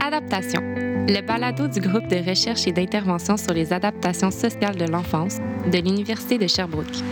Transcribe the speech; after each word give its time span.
Adaptation, 0.00 0.62
le 1.06 1.20
balado 1.20 1.68
du 1.68 1.80
groupe 1.80 2.06
de 2.08 2.16
recherche 2.16 2.66
et 2.66 2.72
d'intervention 2.72 3.36
sur 3.36 3.52
les 3.52 3.72
adaptations 3.72 4.30
sociales 4.30 4.76
de 4.76 4.86
l'enfance 4.86 5.38
de 5.70 5.78
l'Université 5.78 6.38
de 6.38 6.46
Sherbrooke. 6.46 7.02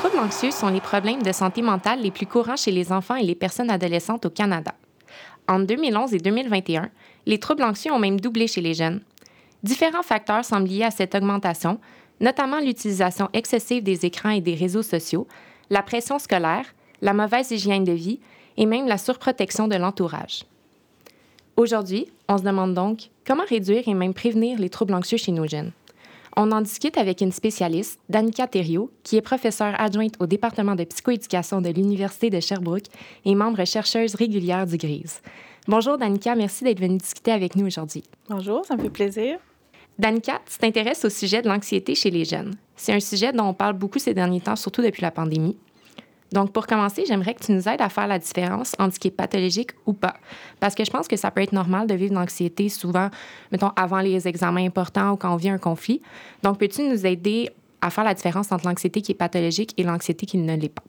Troubles 0.00 0.18
anxieux 0.18 0.50
sont 0.50 0.70
les 0.70 0.80
problèmes 0.80 1.22
de 1.22 1.30
santé 1.30 1.60
mentale 1.60 2.00
les 2.00 2.10
plus 2.10 2.24
courants 2.24 2.56
chez 2.56 2.70
les 2.70 2.90
enfants 2.90 3.16
et 3.16 3.22
les 3.22 3.34
personnes 3.34 3.68
adolescentes 3.68 4.24
au 4.24 4.30
Canada. 4.30 4.72
Entre 5.46 5.66
2011 5.66 6.14
et 6.14 6.18
2021, 6.18 6.88
les 7.26 7.38
troubles 7.38 7.64
anxieux 7.64 7.92
ont 7.92 7.98
même 7.98 8.18
doublé 8.18 8.46
chez 8.46 8.62
les 8.62 8.72
jeunes. 8.72 9.02
Différents 9.62 10.02
facteurs 10.02 10.42
semblent 10.42 10.68
liés 10.68 10.84
à 10.84 10.90
cette 10.90 11.14
augmentation, 11.14 11.78
notamment 12.18 12.60
l'utilisation 12.60 13.28
excessive 13.34 13.82
des 13.82 14.06
écrans 14.06 14.30
et 14.30 14.40
des 14.40 14.54
réseaux 14.54 14.82
sociaux, 14.82 15.28
la 15.68 15.82
pression 15.82 16.18
scolaire, 16.18 16.64
la 17.02 17.12
mauvaise 17.12 17.50
hygiène 17.50 17.84
de 17.84 17.92
vie 17.92 18.20
et 18.56 18.64
même 18.64 18.88
la 18.88 18.96
surprotection 18.96 19.68
de 19.68 19.76
l'entourage. 19.76 20.44
Aujourd'hui, 21.58 22.06
on 22.26 22.38
se 22.38 22.42
demande 22.42 22.72
donc 22.72 23.10
comment 23.26 23.44
réduire 23.46 23.86
et 23.86 23.92
même 23.92 24.14
prévenir 24.14 24.58
les 24.58 24.70
troubles 24.70 24.94
anxieux 24.94 25.18
chez 25.18 25.32
nos 25.32 25.46
jeunes. 25.46 25.72
On 26.36 26.52
en 26.52 26.60
discute 26.60 26.96
avec 26.96 27.20
une 27.20 27.32
spécialiste, 27.32 27.98
Danica 28.08 28.46
Thériault, 28.46 28.90
qui 29.02 29.16
est 29.16 29.20
professeure 29.22 29.74
adjointe 29.78 30.14
au 30.20 30.26
département 30.26 30.76
de 30.76 30.84
psychoéducation 30.84 31.60
de 31.60 31.70
l'Université 31.70 32.30
de 32.30 32.38
Sherbrooke 32.38 32.86
et 33.24 33.34
membre 33.34 33.64
chercheuse 33.64 34.14
régulière 34.14 34.66
du 34.66 34.76
GRISE. 34.76 35.22
Bonjour 35.66 35.98
Danica, 35.98 36.34
merci 36.34 36.64
d'être 36.64 36.80
venue 36.80 36.98
discuter 36.98 37.32
avec 37.32 37.56
nous 37.56 37.66
aujourd'hui. 37.66 38.04
Bonjour, 38.28 38.64
ça 38.64 38.76
me 38.76 38.82
fait 38.82 38.90
plaisir. 38.90 39.38
Danica, 39.98 40.40
tu 40.50 40.56
t'intéresses 40.58 41.04
au 41.04 41.10
sujet 41.10 41.42
de 41.42 41.48
l'anxiété 41.48 41.94
chez 41.94 42.10
les 42.10 42.24
jeunes. 42.24 42.54
C'est 42.74 42.92
un 42.94 43.00
sujet 43.00 43.32
dont 43.32 43.44
on 43.44 43.54
parle 43.54 43.74
beaucoup 43.74 43.98
ces 43.98 44.14
derniers 44.14 44.40
temps, 44.40 44.56
surtout 44.56 44.82
depuis 44.82 45.02
la 45.02 45.10
pandémie. 45.10 45.56
Donc, 46.32 46.52
pour 46.52 46.66
commencer, 46.66 47.04
j'aimerais 47.06 47.34
que 47.34 47.44
tu 47.44 47.52
nous 47.52 47.68
aides 47.68 47.80
à 47.80 47.88
faire 47.88 48.06
la 48.06 48.18
différence 48.18 48.74
entre 48.78 48.94
ce 48.94 49.00
qui 49.00 49.08
est 49.08 49.12
pathologique 49.12 49.72
ou 49.86 49.92
pas. 49.92 50.14
Parce 50.60 50.74
que 50.74 50.84
je 50.84 50.90
pense 50.90 51.08
que 51.08 51.16
ça 51.16 51.30
peut 51.30 51.42
être 51.42 51.52
normal 51.52 51.86
de 51.86 51.94
vivre 51.94 52.14
l'anxiété 52.14 52.68
souvent, 52.68 53.08
mettons, 53.50 53.72
avant 53.76 54.00
les 54.00 54.28
examens 54.28 54.64
importants 54.64 55.12
ou 55.12 55.16
quand 55.16 55.32
on 55.32 55.36
vit 55.36 55.50
un 55.50 55.58
conflit. 55.58 56.02
Donc, 56.42 56.58
peux-tu 56.58 56.88
nous 56.88 57.06
aider 57.06 57.50
à 57.80 57.90
faire 57.90 58.04
la 58.04 58.14
différence 58.14 58.52
entre 58.52 58.66
l'anxiété 58.66 59.02
qui 59.02 59.12
est 59.12 59.16
pathologique 59.16 59.74
et 59.76 59.82
l'anxiété 59.82 60.26
qui 60.26 60.38
ne 60.38 60.56
l'est 60.56 60.68
pas? 60.68 60.82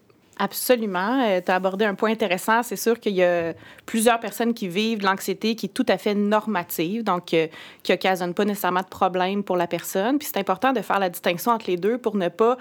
Absolument. 0.44 1.22
Euh, 1.24 1.40
tu 1.46 1.52
as 1.52 1.56
abordé 1.56 1.86
un 1.86 1.94
point 1.94 2.12
intéressant. 2.12 2.64
C'est 2.64 2.76
sûr 2.76 3.00
qu'il 3.00 3.14
y 3.14 3.24
a 3.24 3.54
plusieurs 3.86 4.20
personnes 4.20 4.56
qui 4.56 4.68
vivent 4.68 4.98
de 4.98 5.06
l'anxiété 5.06 5.56
qui 5.56 5.68
est 5.68 5.70
tout 5.70 5.86
à 5.88 6.00
fait 6.00 6.16
normative, 6.16 7.04
donc 7.04 7.34
euh, 7.36 7.46
qui 7.84 7.94
occasionne 7.94 8.34
pas 8.34 8.44
nécessairement 8.44 8.82
de 8.82 8.88
problème 8.88 9.44
pour 9.44 9.56
la 9.56 9.68
personne. 9.68 10.18
Puis 10.18 10.28
c'est 10.32 10.40
important 10.40 10.74
de 10.74 10.82
faire 10.82 10.98
la 10.98 11.10
distinction 11.10 11.52
entre 11.52 11.68
les 11.68 11.78
deux 11.78 12.00
pour 12.00 12.16
ne 12.16 12.28
pas 12.28 12.58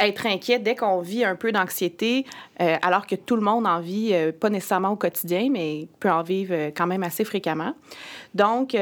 être 0.00 0.26
inquiet 0.26 0.58
dès 0.58 0.74
qu'on 0.74 1.00
vit 1.00 1.24
un 1.24 1.36
peu 1.36 1.52
d'anxiété, 1.52 2.24
euh, 2.60 2.76
alors 2.82 3.06
que 3.06 3.14
tout 3.14 3.36
le 3.36 3.42
monde 3.42 3.66
en 3.66 3.80
vit, 3.80 4.10
euh, 4.12 4.32
pas 4.32 4.50
nécessairement 4.50 4.90
au 4.90 4.96
quotidien, 4.96 5.48
mais 5.50 5.88
peut 6.00 6.10
en 6.10 6.22
vivre 6.22 6.54
euh, 6.54 6.70
quand 6.74 6.86
même 6.86 7.02
assez 7.02 7.24
fréquemment. 7.24 7.74
Donc, 8.34 8.76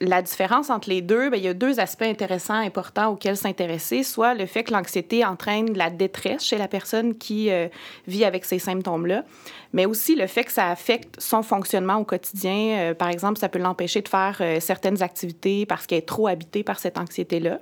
la 0.00 0.22
différence 0.22 0.70
entre 0.70 0.88
les 0.88 1.02
deux, 1.02 1.28
bien, 1.28 1.38
il 1.38 1.44
y 1.44 1.48
a 1.48 1.54
deux 1.54 1.80
aspects 1.80 2.02
intéressants, 2.02 2.54
importants 2.54 3.08
auxquels 3.08 3.36
s'intéresser. 3.36 4.04
Soit 4.04 4.34
le 4.34 4.46
fait 4.46 4.62
que 4.62 4.72
l'anxiété 4.72 5.24
entraîne 5.24 5.76
la 5.76 5.90
détresse 5.90 6.44
chez 6.44 6.56
la 6.56 6.68
personne 6.68 7.16
qui 7.18 7.50
vit 8.06 8.24
avec 8.24 8.44
ces 8.44 8.60
symptômes-là, 8.60 9.24
mais 9.72 9.86
aussi 9.86 10.14
le 10.14 10.28
fait 10.28 10.44
que 10.44 10.52
ça 10.52 10.68
affecte 10.68 11.20
son 11.20 11.42
fonctionnement 11.42 11.96
au 11.96 12.04
quotidien. 12.04 12.94
par 12.96 13.08
exemple, 13.08 13.40
ça 13.40 13.48
peut 13.48 13.58
l'empêcher 13.58 14.00
de 14.00 14.08
faire 14.08 14.40
certaines 14.60 15.02
activités 15.02 15.66
parce 15.66 15.84
qu'elle 15.86 15.98
est 15.98 16.02
trop 16.02 16.28
habitée 16.28 16.62
par 16.62 16.78
cette 16.78 16.96
anxiété-là. 16.96 17.58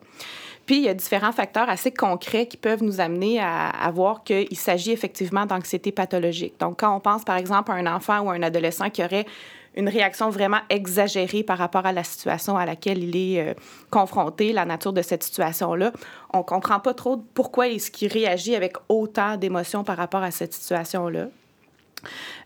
Puis, 0.66 0.78
il 0.78 0.82
y 0.82 0.88
a 0.88 0.94
différents 0.94 1.32
facteurs 1.32 1.68
assez 1.68 1.92
concrets 1.92 2.46
qui 2.46 2.56
peuvent 2.56 2.82
nous 2.82 3.00
amener 3.00 3.40
à, 3.40 3.90
voir 3.94 4.24
qu'il 4.24 4.56
s'agit 4.56 4.90
effectivement 4.90 5.46
d'anxiété 5.46 5.92
pathologique. 5.92 6.58
Donc, 6.58 6.80
quand 6.80 6.94
on 6.94 7.00
pense, 7.00 7.24
par 7.24 7.36
exemple, 7.36 7.70
à 7.70 7.74
un 7.74 7.86
enfant 7.86 8.20
ou 8.20 8.30
à 8.30 8.34
un 8.34 8.42
adolescent 8.42 8.90
qui 8.90 9.04
aurait 9.04 9.26
une 9.76 9.88
réaction 9.88 10.30
vraiment 10.30 10.60
exagérée 10.70 11.42
par 11.42 11.58
rapport 11.58 11.86
à 11.86 11.92
la 11.92 12.02
situation 12.02 12.56
à 12.56 12.64
laquelle 12.66 13.04
il 13.04 13.16
est 13.16 13.50
euh, 13.50 13.54
confronté, 13.90 14.52
la 14.52 14.64
nature 14.64 14.92
de 14.92 15.02
cette 15.02 15.22
situation-là, 15.22 15.92
on 16.32 16.42
comprend 16.42 16.80
pas 16.80 16.94
trop 16.94 17.18
pourquoi 17.34 17.68
est-ce 17.68 17.90
qu'il 17.90 18.10
réagit 18.10 18.56
avec 18.56 18.76
autant 18.88 19.36
d'émotions 19.36 19.84
par 19.84 19.98
rapport 19.98 20.22
à 20.22 20.30
cette 20.30 20.54
situation-là. 20.54 21.26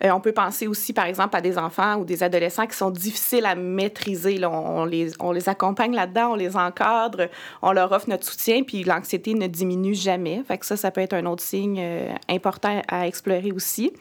Euh, 0.04 0.10
on 0.10 0.20
peut 0.20 0.32
penser 0.32 0.66
aussi, 0.66 0.92
par 0.92 1.06
exemple, 1.06 1.36
à 1.36 1.40
des 1.40 1.58
enfants 1.58 1.96
ou 1.96 2.04
des 2.04 2.22
adolescents 2.22 2.66
qui 2.66 2.76
sont 2.76 2.90
difficiles 2.90 3.46
à 3.46 3.54
maîtriser. 3.54 4.40
On, 4.44 4.84
les, 4.84 5.48
accompagne 5.48 5.94
là-dedans, 5.94 6.32
on 6.32 6.34
les 6.34 6.56
encadre, 6.56 7.28
on 7.62 7.72
leur 7.72 7.92
offre 7.92 8.08
notre 8.08 8.26
soutien, 8.26 8.62
puis 8.62 8.84
l'anxiété 8.84 9.34
ne 9.34 9.46
diminue 9.46 9.94
jamais. 9.94 10.42
Fait 10.46 10.62
ça, 10.64 10.76
ça 10.76 10.90
peut 10.90 11.00
être 11.00 11.14
un 11.14 11.26
autre 11.26 11.42
signe 11.42 11.78
euh, 11.80 12.12
important 12.28 12.82
à 12.88 13.06
explorer 13.06 13.52
aussi. 13.52 13.92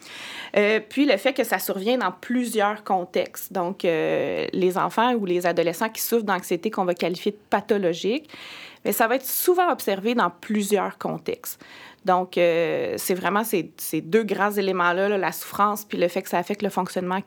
Euh, 0.57 0.79
puis 0.87 1.05
le 1.05 1.17
fait 1.17 1.33
que 1.33 1.43
ça 1.43 1.59
survient 1.59 1.97
dans 1.97 2.11
plusieurs 2.11 2.83
contextes. 2.83 3.53
Donc, 3.53 3.83
les 3.83 4.77
enfants 4.77 5.13
ou 5.13 5.25
les 5.25 5.45
adolescents 5.45 5.89
qui 5.89 6.01
souffrent 6.01 6.25
d'anxiété 6.25 6.69
qu'on 6.71 6.85
va 6.85 6.93
qualifier 6.93 7.31
de 7.31 7.39
pathologique, 7.49 8.29
mais 8.85 8.91
ça 8.91 9.07
va 9.07 9.15
être 9.15 9.25
souvent 9.25 9.71
observé 9.71 10.15
dans 10.15 10.29
plusieurs 10.29 10.97
contextes. 10.97 11.63
Donc, 12.05 12.37
euh, 12.37 12.95
c'est 12.97 13.13
vraiment 13.13 13.43
ces, 13.43 13.73
deux 14.01 14.23
grands 14.23 14.51
éléments-là, 14.51 15.17
la 15.17 15.31
souffrance 15.31 15.85
puis 15.85 15.97
le 15.97 16.07
fait 16.07 16.21
que 16.21 16.29
ça 16.29 16.37
affecte 16.37 16.61
le 16.61 16.69
fonctionnement 16.69 17.19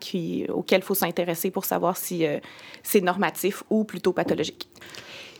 auquel 0.49 0.79
il 0.79 0.83
faut 0.83 0.95
s'intéresser 0.95 1.51
pour 1.51 1.65
savoir 1.65 1.97
si 1.97 2.25
euh, 2.25 2.39
c'est 2.81 3.01
normatif 3.01 3.63
ou 3.69 3.83
plutôt 3.83 4.13
pathologique. 4.13 4.67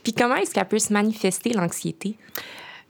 Puis 0.03 0.13
comment 0.13 0.35
est-ce 0.35 0.53
qu'elle 0.53 0.67
peut 0.67 0.79
se 0.79 0.93
manifester, 0.93 1.53
l'anxiété? 1.53 2.15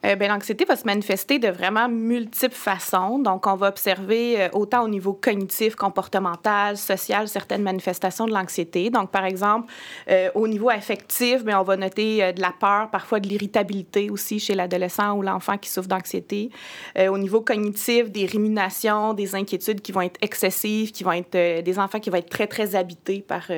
Euh, 0.05 0.15
ben, 0.15 0.29
l'anxiété 0.29 0.65
va 0.65 0.75
se 0.75 0.83
manifester 0.85 1.39
de 1.39 1.47
vraiment 1.47 1.87
multiples 1.87 2.53
façons. 2.53 3.19
Donc, 3.19 3.47
on 3.47 3.55
va 3.55 3.69
observer 3.69 4.41
euh, 4.41 4.49
autant 4.51 4.83
au 4.83 4.89
niveau 4.89 5.13
cognitif, 5.13 5.75
comportemental, 5.75 6.77
social, 6.77 7.27
certaines 7.29 7.63
manifestations 7.63 8.25
de 8.25 8.33
l'anxiété. 8.33 8.89
Donc, 8.89 9.11
par 9.11 9.23
exemple, 9.23 9.71
euh, 10.09 10.29
au 10.35 10.47
niveau 10.47 10.69
affectif, 10.69 11.45
bien, 11.45 11.59
on 11.59 11.63
va 11.63 11.77
noter 11.77 12.33
de 12.33 12.41
la 12.41 12.51
peur, 12.51 12.89
parfois 12.91 13.19
de 13.19 13.27
l'irritabilité 13.27 14.09
aussi 14.09 14.39
chez 14.39 14.55
l'adolescent 14.55 15.13
ou 15.13 15.21
l'enfant 15.21 15.57
qui 15.57 15.69
souffre 15.69 15.87
d'anxiété. 15.87 16.49
au 16.97 17.17
niveau 17.17 17.41
cognitif, 17.41 18.11
des 18.11 18.25
ruminations, 18.25 19.13
des 19.13 19.35
inquiétudes 19.35 19.81
qui 19.81 19.91
vont 19.91 20.01
être 20.01 20.17
excessives, 20.21 20.91
qui 20.91 21.03
vont 21.03 21.11
être 21.11 21.61
des 21.61 21.79
enfants 21.79 21.99
qui 21.99 22.09
vont 22.09 22.17
être 22.17 22.29
très, 22.29 22.47
très 22.47 22.75
habités 22.75 23.21
par 23.21 23.49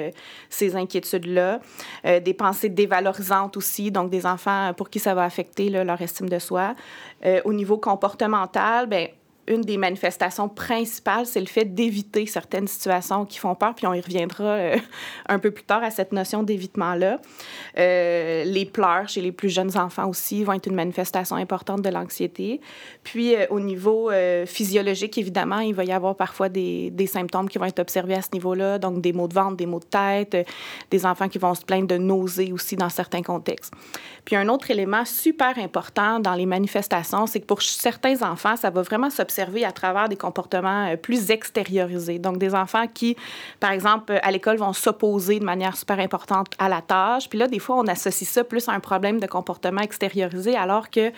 ces 0.50 0.75
inquiétudes-là. 0.75 1.59
des 2.03 2.33
pensées 2.33 2.69
dévalorisantes 2.69 3.57
aussi, 3.57 3.91
donc 3.91 4.09
des 4.09 4.25
enfants 4.25 4.73
pour 4.75 4.89
qui 4.89 5.00
ça 5.00 5.13
va 5.13 5.23
affecter 5.23 5.69
leur 5.69 6.01
estime 6.01 6.29
de 6.29 6.34
Euh, 7.25 7.41
au 7.46 7.53
niveau 7.53 7.78
comportemental, 7.78 8.88
ben 8.88 9.07
une 9.47 9.61
des 9.61 9.78
manifestations 9.78 10.50
principales, 10.50 11.25
c'est 11.25 11.39
le 11.39 11.45
fait 11.45 11.66
d'éviter 11.66 12.25
certaines 12.25 12.67
situations 12.67 13.25
qui 13.25 13.38
font 13.38 13.53
peur, 13.53 13.75
puis 13.75 13.85
on 13.85 13.94
y 13.94 14.01
reviendra 14.01 14.44
euh, 14.44 14.78
un 15.29 15.39
peu 15.39 15.51
plus 15.51 15.63
tard 15.63 15.83
à 15.83 15.91
cette 15.91 16.11
notion 16.11 16.41
d'évitement-là. 16.41 17.19
Euh, 17.78 18.44
les 18.44 18.66
pleurs 18.66 19.07
chez 19.07 19.22
les 19.22 19.31
plus 19.31 19.50
jeunes 19.50 19.78
enfants 19.78 20.07
aussi 20.07 20.44
vont 20.44 20.53
être 20.53 20.67
une 20.67 20.75
manifestation 20.75 21.35
importante 21.35 21.81
de 21.81 21.89
l'anxiété. 21.89 22.59
Puis 23.03 23.35
euh, 23.35 23.45
au 23.50 23.59
niveau 23.59 24.11
physiologique, 24.45 25.17
évidemment, 25.17 25.59
il 25.59 25.73
va 25.73 25.83
y 25.83 25.91
avoir 25.91 26.16
parfois 26.16 26.50
des, 26.50 26.89
des, 26.91 27.07
symptômes 27.07 27.50
qui 27.50 27.57
vont 27.57 27.66
être 27.66 27.79
observés 27.79 28.16
à 28.16 28.22
ce 28.22 28.29
niveau-là, 28.33 28.79
donc 28.79 29.01
des 29.01 29.13
maux 29.13 29.27
de 29.27 29.33
ventre, 29.33 29.56
des 29.57 29.66
maux 29.66 29.79
de 29.79 29.85
tête, 29.85 30.47
des 30.89 31.06
enfants 31.06 31.27
qui 31.27 31.38
vont 31.38 31.53
se 31.53 31.63
plaindre 31.63 31.88
de 31.88 31.97
nausées 31.97 32.51
aussi 32.51 32.75
dans 32.75 32.89
certains 32.89 33.22
contextes. 33.22 33.73
Puis 34.23 34.35
un 34.35 34.47
autre 34.50 34.72
élément 34.72 35.06
super 35.06 35.57
important 35.57 36.19
dans 36.19 36.33
les 36.33 36.45
manifestations, 36.45 37.27
c'est 37.27 37.39
que 37.39 37.45
pour 37.45 37.62
certains 37.62 38.22
enfants, 38.23 38.56
ça 38.56 38.69
va 38.69 38.81
vraiment 38.81 39.09
s'observer 39.09 39.34
à 39.41 39.72
travers 39.72 40.09
des 40.09 40.16
comportements 40.16 40.88
euh, 40.88 40.96
plus 40.96 41.31
extériorisés. 41.31 42.19
Donc, 42.19 42.38
des 42.38 42.54
enfants 42.54 42.86
qui, 42.88 43.15
par 43.59 43.71
exemple, 43.71 44.19
à 44.21 44.31
l'école, 44.31 44.57
vont 44.57 44.74
s'opposer 44.74 45.39
de 45.39 45.45
manière 45.45 45.75
super 45.75 46.00
importante 46.00 46.48
à 46.59 46.69
la 46.69 46.81
tâche. 46.81 47.30
Puis 47.30 47.39
là, 47.39 47.48
des 47.48 47.59
fois, 47.59 47.77
on 47.77 47.88
associe 47.88 48.30
ça 48.30 48.44
plus 48.44 48.68
à 48.69 48.74
un 48.74 48.80
problème 48.80 49.19
de 49.19 49.27
comportement 49.27 49.81
extériorisé, 49.81 50.56
alors 50.56 50.89
que 50.89 51.12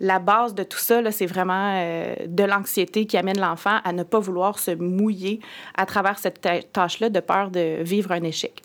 la 0.00 0.18
base 0.18 0.54
de 0.54 0.62
tout 0.62 0.78
ça, 0.78 1.10
c'est 1.10 1.26
vraiment 1.26 1.74
euh, 1.76 2.14
de 2.26 2.44
l'anxiété 2.44 3.06
qui 3.06 3.16
amène 3.16 3.40
l'enfant 3.40 3.78
à 3.84 3.92
ne 3.92 4.02
pas 4.02 4.18
vouloir 4.18 4.58
se 4.58 4.70
mouiller 4.70 5.40
à 5.76 5.86
travers 5.86 6.18
cette 6.18 6.46
tâche-là 6.72 7.10
de 7.10 7.20
peur 7.20 7.50
de 7.50 7.82
vivre 7.82 8.12
un 8.12 8.22
échec. 8.22 8.62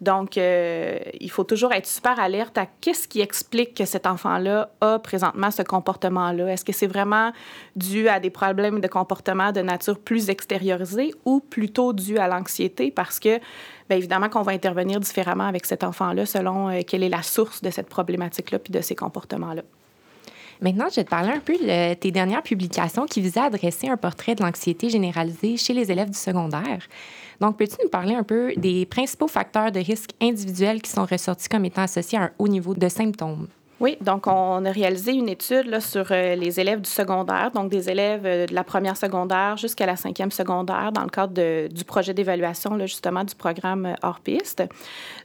Donc, 0.00 0.36
euh, 0.36 0.98
il 1.20 1.30
faut 1.30 1.44
toujours 1.44 1.72
être 1.72 1.86
super 1.86 2.18
alerte 2.18 2.58
à 2.58 2.66
qu'est-ce 2.66 3.08
qui 3.08 3.20
explique 3.20 3.74
que 3.74 3.84
cet 3.84 4.06
enfant-là 4.06 4.70
a 4.80 4.98
présentement 4.98 5.50
ce 5.50 5.62
comportement-là. 5.62 6.52
Est-ce 6.52 6.64
que 6.64 6.72
c'est 6.72 6.86
vraiment 6.86 7.32
dû 7.76 8.08
à 8.08 8.20
des 8.20 8.30
problèmes 8.30 8.80
de 8.80 8.88
comportement 8.88 9.52
de 9.52 9.60
nature 9.60 9.98
plus 9.98 10.28
extériorisée 10.28 11.14
ou 11.24 11.40
plutôt 11.40 11.92
dû 11.92 12.18
à 12.18 12.28
l'anxiété? 12.28 12.90
Parce 12.90 13.18
que, 13.18 13.38
bien 13.88 13.98
évidemment, 13.98 14.28
qu'on 14.28 14.42
va 14.42 14.52
intervenir 14.52 15.00
différemment 15.00 15.46
avec 15.46 15.64
cet 15.64 15.84
enfant-là 15.84 16.26
selon 16.26 16.68
euh, 16.68 16.80
quelle 16.86 17.02
est 17.02 17.08
la 17.08 17.22
source 17.22 17.62
de 17.62 17.70
cette 17.70 17.88
problématique-là 17.88 18.58
puis 18.58 18.72
de 18.72 18.80
ces 18.80 18.94
comportements-là. 18.94 19.62
Maintenant, 20.60 20.86
je 20.90 20.96
vais 20.96 21.04
te 21.04 21.10
parler 21.10 21.30
un 21.30 21.40
peu 21.40 21.54
de 21.54 21.94
tes 21.94 22.10
dernières 22.10 22.42
publications 22.42 23.06
qui 23.06 23.20
visaient 23.20 23.40
à 23.40 23.50
dresser 23.50 23.88
un 23.88 23.96
portrait 23.96 24.34
de 24.34 24.42
l'anxiété 24.42 24.88
généralisée 24.88 25.56
chez 25.56 25.74
les 25.74 25.90
élèves 25.90 26.10
du 26.10 26.18
secondaire. 26.18 26.86
Donc, 27.40 27.56
peux-tu 27.56 27.76
nous 27.82 27.90
parler 27.90 28.14
un 28.14 28.22
peu 28.22 28.52
des 28.56 28.86
principaux 28.86 29.28
facteurs 29.28 29.72
de 29.72 29.80
risque 29.80 30.10
individuels 30.22 30.80
qui 30.80 30.90
sont 30.90 31.04
ressortis 31.04 31.48
comme 31.48 31.64
étant 31.64 31.82
associés 31.82 32.18
à 32.18 32.24
un 32.24 32.30
haut 32.38 32.48
niveau 32.48 32.74
de 32.74 32.88
symptômes? 32.88 33.48
Oui, 33.84 33.98
donc 34.00 34.26
on 34.26 34.64
a 34.64 34.72
réalisé 34.72 35.12
une 35.12 35.28
étude 35.28 35.66
là, 35.66 35.78
sur 35.78 36.06
euh, 36.10 36.36
les 36.36 36.58
élèves 36.58 36.80
du 36.80 36.88
secondaire, 36.88 37.50
donc 37.50 37.68
des 37.68 37.90
élèves 37.90 38.24
euh, 38.24 38.46
de 38.46 38.54
la 38.54 38.64
première 38.64 38.96
secondaire 38.96 39.58
jusqu'à 39.58 39.84
la 39.84 39.94
cinquième 39.94 40.30
secondaire 40.30 40.90
dans 40.90 41.02
le 41.02 41.10
cadre 41.10 41.68
du 41.68 41.84
projet 41.84 42.14
d'évaluation 42.14 42.78
justement 42.78 43.24
du 43.24 43.34
programme 43.34 43.84
euh, 43.84 43.94
hors 44.02 44.20
piste. 44.20 44.62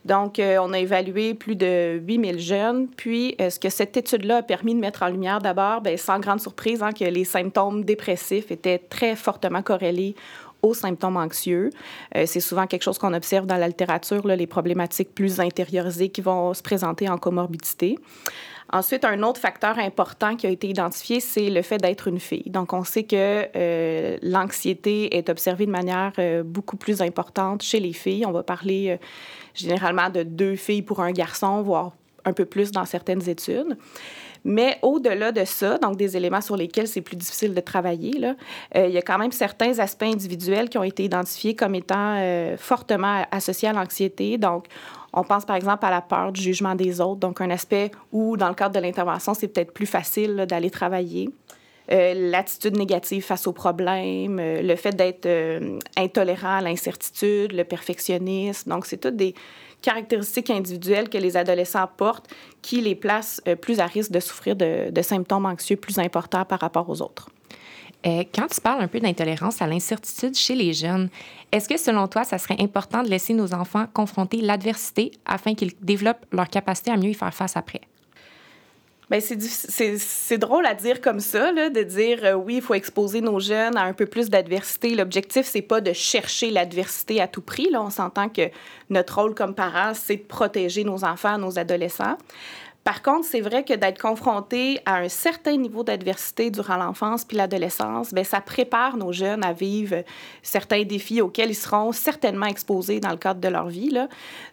Donc, 0.03 0.41
on 0.41 0.73
a 0.73 0.79
évalué 0.79 1.33
plus 1.33 1.56
de 1.56 2.01
8000 2.06 2.39
jeunes. 2.39 2.88
Puis, 2.88 3.35
ce 3.38 3.59
que 3.59 3.69
cette 3.69 3.95
étude-là 3.95 4.38
a 4.38 4.44
permis 4.44 4.73
de 4.73 4.79
mettre 4.79 5.03
en 5.03 5.07
lumière, 5.07 5.39
d'abord, 5.39 5.81
bien, 5.81 5.97
sans 5.97 6.19
grande 6.19 6.39
surprise, 6.39 6.81
hein, 6.81 6.91
que 6.91 7.03
les 7.03 7.25
symptômes 7.25 7.83
dépressifs 7.83 8.50
étaient 8.50 8.79
très 8.79 9.15
fortement 9.15 9.61
corrélés 9.61 10.15
aux 10.61 10.73
symptômes 10.73 11.17
anxieux. 11.17 11.69
c'est 12.13 12.39
souvent 12.39 12.67
quelque 12.67 12.83
chose 12.83 12.97
qu'on 12.97 13.13
observe 13.13 13.45
dans 13.45 13.57
la 13.57 13.67
littérature, 13.67 14.27
les 14.27 14.47
problématiques 14.47 15.13
plus 15.15 15.39
intériorisées 15.39 16.09
qui 16.09 16.21
vont 16.21 16.53
se 16.53 16.61
présenter 16.61 17.09
en 17.09 17.17
comorbidité. 17.17 17.97
Ensuite, 18.71 19.03
un 19.03 19.23
autre 19.23 19.39
facteur 19.39 19.79
important 19.79 20.35
qui 20.35 20.45
a 20.45 20.50
été 20.51 20.67
identifié, 20.67 21.19
c'est 21.19 21.50
le 21.50 21.63
fait 21.63 21.77
d'être 21.77 22.07
une 22.07 22.19
fille. 22.19 22.50
Donc, 22.50 22.71
on 22.71 22.83
sait 22.83 23.03
que 23.03 23.47
euh, 23.56 24.17
l'anxiété 24.21 25.17
est 25.17 25.29
observée 25.29 25.65
de 25.65 25.71
manière 25.71 26.11
euh, 26.19 26.44
beaucoup 26.44 26.77
plus 26.77 27.01
importante 27.01 27.63
chez 27.63 27.79
les 27.79 27.94
filles. 27.94 28.27
On 28.27 28.31
va 28.31 28.44
parler 28.44 28.89
euh, 28.91 28.97
généralement 29.56 30.09
de 30.11 30.21
deux 30.21 30.56
filles 30.56 30.83
pour 30.83 31.00
un 31.00 31.11
garçon, 31.11 31.63
voire 31.63 31.94
un 32.25 32.33
peu 32.33 32.45
plus 32.45 32.71
dans 32.71 32.85
certaines 32.85 33.27
études. 33.27 33.75
Mais 34.44 34.77
au-delà 34.81 35.31
de 35.31 35.45
ça, 35.45 35.77
donc 35.77 35.97
des 35.97 36.18
éléments 36.18 36.41
sur 36.41 36.56
lesquels 36.56 36.88
c'est 36.88 37.01
plus 37.01 37.15
difficile 37.15 37.53
de 37.53 37.59
travailler, 37.62 38.13
là, 38.13 38.36
il 38.75 38.91
y 38.91 38.97
a 38.97 39.01
quand 39.01 39.18
même 39.18 39.31
certains 39.31 39.80
aspects 39.80 40.03
individuels 40.03 40.69
qui 40.69 40.77
ont 40.77 40.83
été 40.83 41.03
identifiés 41.03 41.56
comme 41.56 41.75
étant 41.75 42.56
fortement 42.57 43.25
associés 43.31 43.69
à 43.69 43.74
l'anxiété. 43.74 44.38
Donc, 44.38 44.65
on 45.13 45.24
pense 45.24 45.45
par 45.45 45.56
exemple 45.56 45.86
à 45.86 45.89
la 45.89 46.01
peur 46.01 46.31
du 46.31 46.41
jugement 46.41 46.75
des 46.75 47.01
autres, 47.01 47.19
donc 47.19 47.41
un 47.41 47.50
aspect 47.50 47.91
où, 48.12 48.38
dans 48.38 48.50
le 48.50 48.53
cadre 48.53 48.75
de 48.75 48.80
l'intervention, 48.80 49.33
c'est 49.33 49.47
peut-être 49.47 49.74
plus 49.74 49.88
facile 49.88 50.45
d'aller 50.47 50.69
travailler. 50.69 51.30
Euh, 51.92 52.13
l'attitude 52.30 52.77
négative 52.77 53.24
face 53.24 53.47
aux 53.47 53.53
problèmes, 53.53 54.38
euh, 54.39 54.62
le 54.62 54.75
fait 54.75 54.95
d'être 54.95 55.25
euh, 55.25 55.80
intolérant 55.97 56.57
à 56.57 56.62
l'incertitude, 56.62 57.51
le 57.51 57.63
perfectionnisme. 57.63 58.69
Donc, 58.69 58.85
c'est 58.85 58.97
toutes 58.97 59.15
des 59.15 59.33
caractéristiques 59.81 60.50
individuelles 60.50 61.10
que 61.10 61.18
les 61.18 61.38
adolescents 61.38 61.88
portent 61.98 62.30
qui 62.62 62.81
les 62.81 62.96
placent 62.96 63.42
plus 63.62 63.80
à 63.80 63.86
risque 63.86 64.12
de 64.12 64.20
souffrir 64.20 64.56
de, 64.56 64.90
de 64.92 65.02
symptômes 65.02 65.46
anxieux 65.46 65.76
plus 65.76 66.00
importants 66.00 66.46
par 66.46 66.60
rapport 66.60 66.90
aux 66.90 67.02
autres. 67.02 67.30
Euh, 68.06 68.24
quand 68.34 68.48
tu 68.48 68.62
parles 68.62 68.81
un 68.81 68.88
peu 68.88 69.00
d'intolérance 69.00 69.62
à 69.62 69.68
l'incertitude 69.68 70.36
chez 70.36 70.56
les 70.56 70.74
jeunes, 70.74 71.10
est-ce 71.52 71.68
que 71.68 71.78
selon 71.78 72.08
toi, 72.08 72.24
ça 72.24 72.38
serait 72.38 72.56
important 72.60 73.04
de 73.04 73.10
laisser 73.10 73.34
nos 73.34 73.54
enfants 73.54 73.88
confronter 73.94 74.38
l'adversité 74.38 75.12
afin 75.26 75.54
qu'ils 75.54 75.74
développent 75.81 76.26
leur 76.31 76.48
capacité 76.48 76.92
à 76.92 76.98
mieux 76.98 77.10
y 77.10 77.14
faire 77.14 77.34
face 77.34 77.58
après? 77.58 77.81
Bien, 79.09 79.19
c'est 79.19 80.38
drôle 80.38 80.67
à 80.67 80.75
dire 80.75 81.01
comme 81.01 81.19
ça, 81.19 81.51
là, 81.51 81.71
de 81.71 81.81
dire 81.81 82.19
euh, 82.23 82.33
oui, 82.33 82.57
il 82.57 82.61
faut 82.61 82.75
exposer 82.75 83.21
nos 83.21 83.39
jeunes 83.39 83.75
à 83.75 83.81
un 83.81 83.94
peu 83.94 84.06
plus 84.06 84.29
d'adversité. 84.29 84.94
L'objectif, 84.94 85.47
c'est 85.47 85.63
pas 85.63 85.81
de 85.81 85.94
chercher 85.94 86.51
l'adversité 86.51 87.19
à 87.19 87.27
tout 87.27 87.41
prix. 87.41 87.69
Là. 87.71 87.81
On 87.81 87.89
s'entend 87.89 88.29
que 88.29 88.51
notre 88.91 89.19
rôle 89.19 89.33
comme 89.33 89.56
parents, 89.56 89.94
c'est 89.95 90.17
de 90.17 90.21
protéger 90.21 90.83
nos 90.83 91.03
enfants, 91.03 91.39
nos 91.39 91.57
adolescents. 91.57 92.17
Par 92.84 93.04
contre, 93.04 93.26
c'est 93.26 93.42
vrai 93.42 93.64
que 93.64 93.74
d'être 93.74 94.02
confronté 94.02 94.80
à 94.86 94.98
un 94.98 95.10
certain 95.10 95.58
niveau 95.58 95.84
d'adversité 95.84 96.50
durant 96.50 96.78
l'enfance 96.78 97.26
puis 97.26 97.36
l'adolescence, 97.36 98.14
bien, 98.14 98.24
ça 98.24 98.42
prépare 98.42 98.98
nos 98.98 99.12
jeunes 99.12 99.44
à 99.44 99.54
vivre 99.54 100.04
certains 100.42 100.84
défis 100.84 101.22
auxquels 101.22 101.52
ils 101.52 101.56
seront 101.56 101.92
certainement 101.92 102.46
exposés 102.46 103.00
dans 103.00 103.12
le 103.12 103.18
cadre 103.18 103.42
de 103.42 103.48
leur 103.50 103.68
vie. 103.68 103.90
Là. 103.90 104.08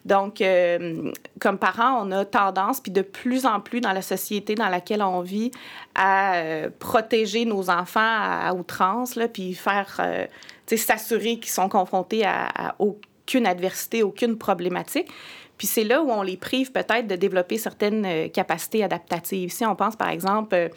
Donc, 0.05 0.41
euh, 0.41 1.13
comme 1.41 1.57
parents, 1.57 2.05
on 2.05 2.11
a 2.11 2.25
tendance, 2.25 2.81
puis 2.81 2.93
de 2.93 3.03
plus 3.03 3.47
en 3.47 3.61
plus 3.61 3.81
dans 3.81 3.93
la 3.93 4.03
société 4.03 4.55
dans 4.55 4.69
laquelle 4.69 5.03
on 5.03 5.21
vit, 5.21 5.53
à 5.95 6.37
euh, 6.37 6.71
protéger 6.79 7.45
nos 7.45 7.71
enfants 7.71 8.01
à, 8.01 8.53
outrance, 8.55 9.19
puis 9.33 9.55
faire, 9.55 9.97
euh, 10.01 10.27
s'assurer 10.67 11.39
qu'ils 11.39 11.53
sont 11.53 11.69
confrontés 11.69 12.27
à 12.27 12.75
aucune 12.81 13.47
adversité, 13.47 14.03
aucune 14.03 14.37
problématique. 14.37 15.09
Puis 15.59 15.67
c'est 15.67 15.85
là 15.85 16.03
où 16.03 16.11
on 16.11 16.23
les 16.23 16.37
prive 16.37 16.73
peut-être 16.73 17.07
de 17.07 17.17
développer 17.17 17.59
certaines 17.59 18.05
euh, 18.05 18.29
capacités 18.29 18.85
adaptatives. 18.85 19.51
Si 19.51 19.65
on 19.65 19.75
pense 19.75 19.97
par 19.97 20.11
exemple 20.11 20.55
euh, 20.55 20.69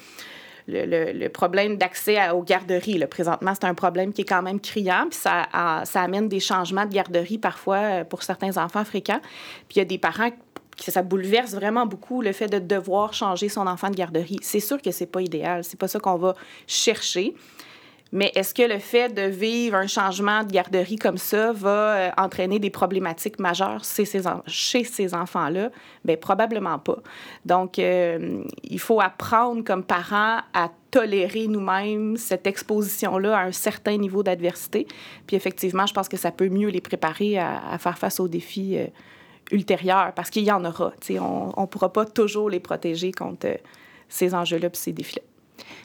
le, 0.67 1.27
problème 1.29 1.77
d'accès 1.77 2.29
aux 2.29 2.43
garderies. 2.43 2.97
Là. 2.97 3.07
Présentement, 3.07 3.53
c'est 3.53 3.65
un 3.65 3.73
problème 3.73 4.13
qui 4.13 4.21
est 4.21 4.25
quand 4.25 4.41
même 4.41 4.59
criant, 4.59 5.07
puis 5.09 5.19
ça, 5.19 5.47
ça 5.85 6.01
amène 6.01 6.27
des 6.27 6.39
changements 6.39 6.85
de 6.85 6.93
garderie 6.93 7.37
parfois 7.37 7.77
euh, 7.77 8.03
pour 8.03 8.23
certains 8.23 8.57
enfants 8.57 8.85
fréquents. 8.85 9.19
Puis 9.67 9.77
il 9.77 9.79
y 9.79 9.81
a 9.81 9.85
des 9.85 9.97
parents 9.97 10.29
qui 10.75 10.91
ça 10.91 11.01
bouleverse 11.01 11.53
vraiment 11.53 11.85
beaucoup 11.85 12.21
le 12.21 12.31
fait 12.31 12.47
de 12.47 12.59
devoir 12.59 13.13
changer 13.13 13.49
son 13.49 13.67
enfant 13.67 13.89
de 13.89 13.95
garderie. 13.95 14.39
C'est 14.41 14.61
sûr 14.61 14.81
que 14.81 14.91
c'est 14.91 15.05
pas 15.05 15.21
idéal, 15.21 15.63
c'est 15.63 15.79
pas 15.79 15.89
ça 15.89 15.99
qu'on 15.99 16.17
va 16.17 16.35
chercher. 16.67 17.33
Mais 18.11 18.31
est-ce 18.33 18.55
que 18.55 18.63
le 18.63 18.79
fait 18.79 19.13
de 19.13 19.21
vivre 19.21 19.75
un 19.75 19.85
changement 19.85 20.43
de 20.43 20.51
garderie 20.51 20.95
comme 20.95 21.17
ça 21.17 21.51
va 21.53 21.69
euh, 21.69 22.09
entraîner 22.17 22.57
des 22.57 22.71
problématiques 22.71 23.39
majeures 23.39 23.83
chez 23.83 24.83
ces, 24.83 25.13
enfants-là? 25.13 25.69
Bien, 26.03 26.17
probablement 26.17 26.79
pas. 26.79 26.97
Donc, 27.45 27.77
euh, 27.77 28.43
il 28.63 28.79
faut 28.79 28.99
apprendre 28.99 29.63
comme 29.63 29.83
parents 29.83 30.39
à 30.53 30.71
tolérer 30.89 31.47
nous-mêmes 31.47 32.17
cette 32.17 32.47
exposition-là 32.47 33.37
à 33.37 33.43
un 33.43 33.51
certain 33.51 33.97
niveau 33.97 34.23
d'adversité. 34.23 34.87
Puis 35.27 35.35
effectivement, 35.35 35.85
je 35.85 35.93
pense 35.93 36.09
que 36.09 36.17
ça 36.17 36.31
peut 36.31 36.49
mieux 36.49 36.69
les 36.69 36.81
préparer 36.81 37.37
à, 37.37 37.77
faire 37.77 37.99
face 37.99 38.19
aux 38.19 38.27
défis 38.27 38.75
euh, 38.77 38.87
ultérieurs, 39.51 40.13
parce 40.15 40.31
qu'il 40.31 40.43
y 40.43 40.51
en 40.51 40.65
aura. 40.65 40.93
on 41.19 41.61
ne 41.61 41.65
pourra 41.67 41.93
pas 41.93 42.05
toujours 42.05 42.49
les 42.49 42.59
protéger 42.59 43.11
contre 43.11 43.59
ces 44.07 44.33
enjeux-là 44.33 44.67
et 44.67 44.75
ces 44.75 44.93
défis-là. 44.93 45.28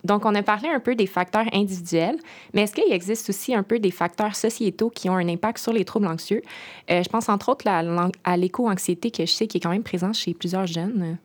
Donc, 0.04 0.24
on 0.24 0.34
a 0.34 0.42
parlé 0.42 0.68
un 0.68 0.80
peu 0.80 0.94
des 0.94 1.06
facteurs 1.06 1.46
individuels, 1.52 2.16
mais 2.52 2.62
est-ce 2.62 2.74
qu'il 2.74 2.92
existe 2.92 3.28
aussi 3.30 3.54
un 3.54 3.62
peu 3.62 3.78
des 3.78 3.90
facteurs 3.90 4.34
sociétaux 4.34 4.90
qui 4.90 5.08
ont 5.08 5.16
un 5.16 5.28
impact 5.28 5.58
sur 5.58 5.72
les 5.72 5.84
troubles 5.84 6.06
anxieux? 6.06 6.42
Euh, 6.90 7.02
je 7.02 7.08
pense 7.08 7.28
entre 7.28 7.50
autres 7.50 7.66
à 7.66 8.36
l'éco-anxiété 8.36 9.10
que 9.10 9.26
je 9.26 9.32
sais 9.32 9.46
qui 9.46 9.58
est 9.58 9.60
quand 9.60 9.70
même 9.70 9.82
présente 9.82 10.14
chez 10.14 10.34
plusieurs 10.34 10.66
jeunes. 10.66 11.16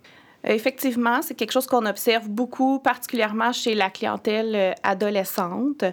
Effectivement, 0.46 1.22
c'est 1.22 1.34
quelque 1.34 1.52
chose 1.52 1.68
qu'on 1.68 1.86
observe 1.86 2.30
beaucoup, 2.30 2.80
particulièrement 2.80 3.52
chez 3.52 3.76
la 3.76 3.90
clientèle 3.90 4.56
euh, 4.56 4.72
adolescente. 4.84 5.84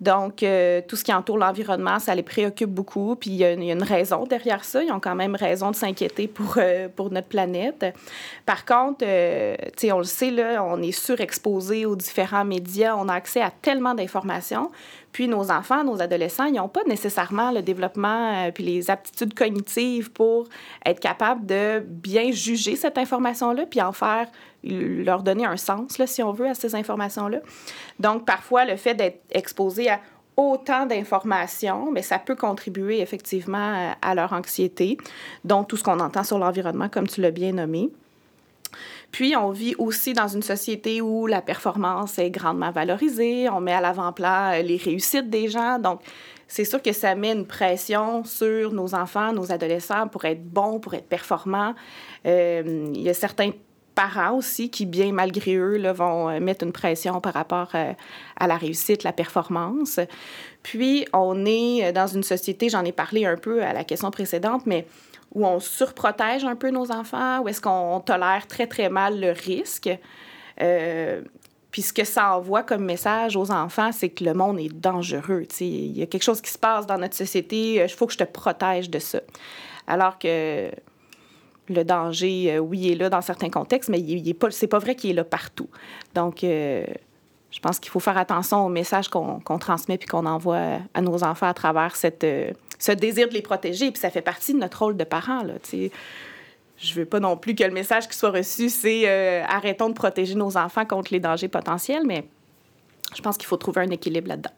Donc, 0.00 0.42
euh, 0.42 0.80
tout 0.88 0.96
ce 0.96 1.04
qui 1.04 1.12
entoure 1.12 1.36
l'environnement, 1.36 1.98
ça 1.98 2.14
les 2.14 2.22
préoccupe 2.22 2.70
beaucoup. 2.70 3.14
Puis, 3.16 3.30
il 3.30 3.36
y, 3.36 3.44
a 3.44 3.52
une, 3.52 3.82
raison 3.82 4.24
derrière 4.24 4.64
ça. 4.64 4.82
Ils 4.82 4.90
ont 4.90 5.00
quand 5.00 5.14
même 5.14 5.34
raison 5.34 5.70
de 5.70 5.76
s'inquiéter 5.76 6.28
pour, 6.28 6.54
euh, 6.56 6.88
pour 6.88 7.10
notre 7.10 7.28
planète. 7.28 7.84
Par 8.46 8.64
contre, 8.64 9.00
tu 9.00 9.06
sais, 9.76 9.92
on 9.92 9.98
le 9.98 10.04
sait, 10.04 10.30
là, 10.30 10.64
on 10.64 10.80
est 10.80 10.92
surexposé 10.92 11.84
aux 11.84 11.96
différents 11.96 12.44
médias. 12.44 12.96
On 12.96 13.08
a 13.08 13.14
accès 13.14 13.42
à 13.42 13.50
tellement 13.50 13.94
d'informations. 13.94 14.70
Puis 15.12 15.26
nos 15.26 15.50
enfants, 15.50 15.82
nos 15.82 16.00
adolescents, 16.00 16.44
ils 16.44 16.54
n'ont 16.54 16.68
pas 16.68 16.84
nécessairement 16.86 17.50
le 17.50 17.62
développement 17.62 18.46
euh, 18.46 18.50
puis 18.52 18.62
les 18.62 18.90
aptitudes 18.90 19.34
cognitives 19.34 20.10
pour 20.12 20.48
être 20.86 21.00
capables 21.00 21.44
de 21.46 21.80
bien 21.80 22.30
juger 22.30 22.76
cette 22.76 22.96
information-là 22.96 23.64
puis 23.68 23.80
faire, 23.92 24.26
leur 24.64 25.22
donner 25.22 25.44
un 25.44 25.56
sens, 25.56 25.98
là, 25.98 26.06
si 26.06 26.22
on 26.22 26.32
veut, 26.32 26.48
à 26.48 26.54
ces 26.54 26.74
informations-là. 26.74 27.38
Donc, 27.98 28.24
parfois, 28.24 28.64
le 28.64 28.76
fait 28.76 28.94
d'être 28.94 29.20
exposé 29.30 29.90
à 29.90 30.00
autant 30.36 30.86
d'informations, 30.86 31.90
mais 31.90 32.02
ça 32.02 32.18
peut 32.18 32.36
contribuer 32.36 33.00
effectivement 33.00 33.94
à 34.00 34.14
leur 34.14 34.32
anxiété, 34.32 34.96
dont 35.44 35.64
tout 35.64 35.76
ce 35.76 35.84
qu'on 35.84 36.00
entend 36.00 36.24
sur 36.24 36.38
l'environnement, 36.38 36.88
comme 36.88 37.06
tu 37.06 37.20
l'as 37.20 37.30
bien 37.30 37.52
nommé. 37.52 37.90
Puis, 39.10 39.34
on 39.36 39.50
vit 39.50 39.74
aussi 39.78 40.12
dans 40.12 40.28
une 40.28 40.42
société 40.42 41.00
où 41.00 41.26
la 41.26 41.42
performance 41.42 42.18
est 42.18 42.30
grandement 42.30 42.70
valorisée, 42.70 43.48
on 43.50 43.60
met 43.60 43.72
à 43.72 43.80
l'avant-plan 43.80 44.52
euh, 44.52 44.62
les 44.62 44.76
réussites 44.76 45.28
des 45.28 45.48
gens. 45.48 45.78
Donc, 45.78 46.00
c'est 46.46 46.64
sûr 46.64 46.82
que 46.82 46.92
ça 46.92 47.14
met 47.14 47.32
une 47.32 47.46
pression 47.46 48.24
sur 48.24 48.72
nos 48.72 48.94
enfants, 48.94 49.32
nos 49.32 49.52
adolescents 49.52 50.08
pour 50.08 50.24
être 50.24 50.44
bons, 50.44 50.80
pour 50.80 50.94
être 50.94 51.08
performants. 51.08 51.74
Euh, 52.26 52.90
il 52.94 53.02
y 53.02 53.08
a 53.08 53.14
certains 53.14 53.52
parents 54.00 54.36
aussi 54.36 54.70
qui, 54.70 54.86
bien 54.86 55.12
malgré 55.12 55.56
eux, 55.56 55.76
là, 55.76 55.92
vont 55.92 56.28
euh, 56.28 56.40
mettre 56.40 56.64
une 56.64 56.72
pression 56.72 57.20
par 57.20 57.34
rapport 57.34 57.70
à 57.74 58.46
la 58.46 58.56
réussite, 58.56 59.02
la 59.02 59.12
performance. 59.12 60.00
Puis, 60.62 61.06
on 61.12 61.44
est 61.44 61.92
dans 61.92 62.06
une 62.06 62.22
société, 62.22 62.68
j'en 62.68 62.84
ai 62.84 62.92
parlé 62.92 63.26
un 63.26 63.36
peu 63.36 63.62
à 63.62 63.72
la 63.72 63.84
question 63.84 64.10
précédente, 64.10 64.62
mais 64.66 64.86
où 65.34 65.46
on 65.46 65.60
surprotège 65.60 66.44
un 66.44 66.56
peu 66.56 66.70
nos 66.70 66.90
enfants, 66.90 67.40
où 67.40 67.48
est-ce 67.48 67.60
qu'on 67.60 68.00
tolère 68.00 68.46
très, 68.48 68.66
très 68.66 68.88
mal 68.88 69.20
le 69.20 69.30
risque. 69.30 69.90
Euh, 70.60 71.22
puis 71.70 71.82
ce 71.82 71.92
que 71.92 72.04
ça 72.04 72.36
envoie 72.36 72.62
comme 72.62 72.84
message 72.84 73.36
aux 73.36 73.50
enfants, 73.52 73.92
c'est 73.92 74.08
que 74.08 74.24
le 74.24 74.34
monde 74.34 74.58
est 74.58 74.74
dangereux. 74.74 75.46
Il 75.60 75.96
y 75.96 76.02
a 76.02 76.06
quelque 76.06 76.24
chose 76.24 76.40
qui 76.40 76.50
se 76.50 76.58
passe 76.58 76.86
dans 76.86 76.98
notre 76.98 77.14
société, 77.14 77.74
il 77.74 77.88
faut 77.88 78.06
que 78.06 78.12
je 78.12 78.18
te 78.18 78.24
protège 78.24 78.90
de 78.90 78.98
ça. 78.98 79.20
Alors 79.86 80.18
que 80.18 80.70
le 81.72 81.84
danger, 81.84 82.58
oui, 82.58 82.78
il 82.78 82.92
est 82.92 82.96
là 82.96 83.10
dans 83.10 83.20
certains 83.20 83.50
contextes, 83.50 83.88
mais 83.88 84.00
il, 84.00 84.22
n'est 84.22 84.34
pas, 84.34 84.50
c'est 84.50 84.66
pas 84.66 84.78
vrai 84.78 84.94
qu'il 84.94 85.10
est 85.10 85.14
là 85.14 85.24
partout. 85.24 85.68
Donc, 86.14 86.38
je 86.42 87.58
pense 87.62 87.78
qu'il 87.78 87.90
faut 87.90 88.00
faire 88.00 88.18
attention 88.18 88.66
aux 88.66 88.68
messages 88.68 89.08
qu'on, 89.08 89.40
transmet 89.58 89.98
puis 89.98 90.08
qu'on 90.08 90.26
envoie 90.26 90.78
à 90.94 91.00
nos 91.00 91.24
enfants 91.24 91.48
à 91.48 91.54
travers 91.54 91.96
cette, 91.96 92.26
ce 92.78 92.92
désir 92.92 93.28
de 93.28 93.34
les 93.34 93.42
protéger. 93.42 93.90
Puis 93.90 94.00
ça 94.00 94.10
fait 94.10 94.22
partie 94.22 94.52
de 94.54 94.58
notre 94.58 94.80
rôle 94.80 94.96
de 94.96 95.04
parent, 95.04 95.42
là, 95.42 95.54
tu 95.62 95.90
je 96.82 96.94
veux 96.94 97.04
pas 97.04 97.20
non 97.20 97.36
plus 97.36 97.54
que 97.54 97.62
le 97.62 97.72
message 97.72 98.08
qui 98.08 98.16
soit 98.16 98.30
reçu, 98.30 98.70
c'est 98.70 99.06
arrêtons 99.42 99.90
de 99.90 99.94
protéger 99.94 100.34
nos 100.34 100.56
enfants 100.56 100.86
contre 100.86 101.12
les 101.12 101.20
dangers 101.20 101.48
potentiels, 101.48 102.04
mais 102.06 102.24
je 103.14 103.22
pense 103.22 103.36
qu'il 103.36 103.46
faut 103.46 103.56
trouver 103.56 103.82
un 103.82 103.90
équilibre 103.90 104.28
là-dedans. 104.28 104.52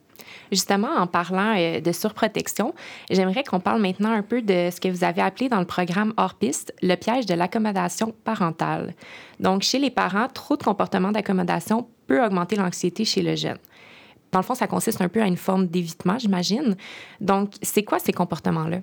Justement, 0.53 0.91
en 0.99 1.07
parlant 1.07 1.55
euh, 1.57 1.81
de 1.81 1.93
surprotection, 1.93 2.75
j'aimerais 3.11 3.43
qu'on 3.43 3.59
parle 3.59 3.81
maintenant 3.81 4.13
un 4.13 4.21
peu 4.21 4.43
de 4.43 4.69
ce 4.71 4.81
que 4.81 4.89
vous 4.89 5.03
avez 5.03 5.23
appelé 5.23 5.49
dans 5.49 5.59
le 5.59 5.65
programme 5.65 6.13
hors 6.19 6.35
piste 6.35 6.75
le 6.83 6.95
piège 6.95 7.25
de 7.25 7.33
l'accommodation 7.33 8.15
parentale. 8.23 8.93
Donc, 9.41 9.63
chez 9.63 9.79
les 9.79 9.91
parents, 9.91 10.29
trop 10.29 10.59
de 10.59 10.63
comportements 10.63 11.11
d'accommodation 11.11 11.89
peut 12.07 12.23
augmenter 12.23 12.57
l'anxiété 12.57 13.07
chez 13.07 13.23
le 13.23 13.35
jeune. 13.35 13.57
Dans 14.31 14.41
le 14.41 14.45
fond, 14.45 14.55
ça 14.55 14.67
consiste 14.67 15.01
un 15.01 15.09
peu 15.09 15.23
à 15.23 15.27
une 15.27 15.39
forme 15.39 15.67
d'évitement, 15.67 16.19
j'imagine. 16.19 16.77
Donc, 17.23 17.53
c'est 17.63 17.83
quoi 17.83 17.99
ces 17.99 18.13
comportements-là? 18.13 18.81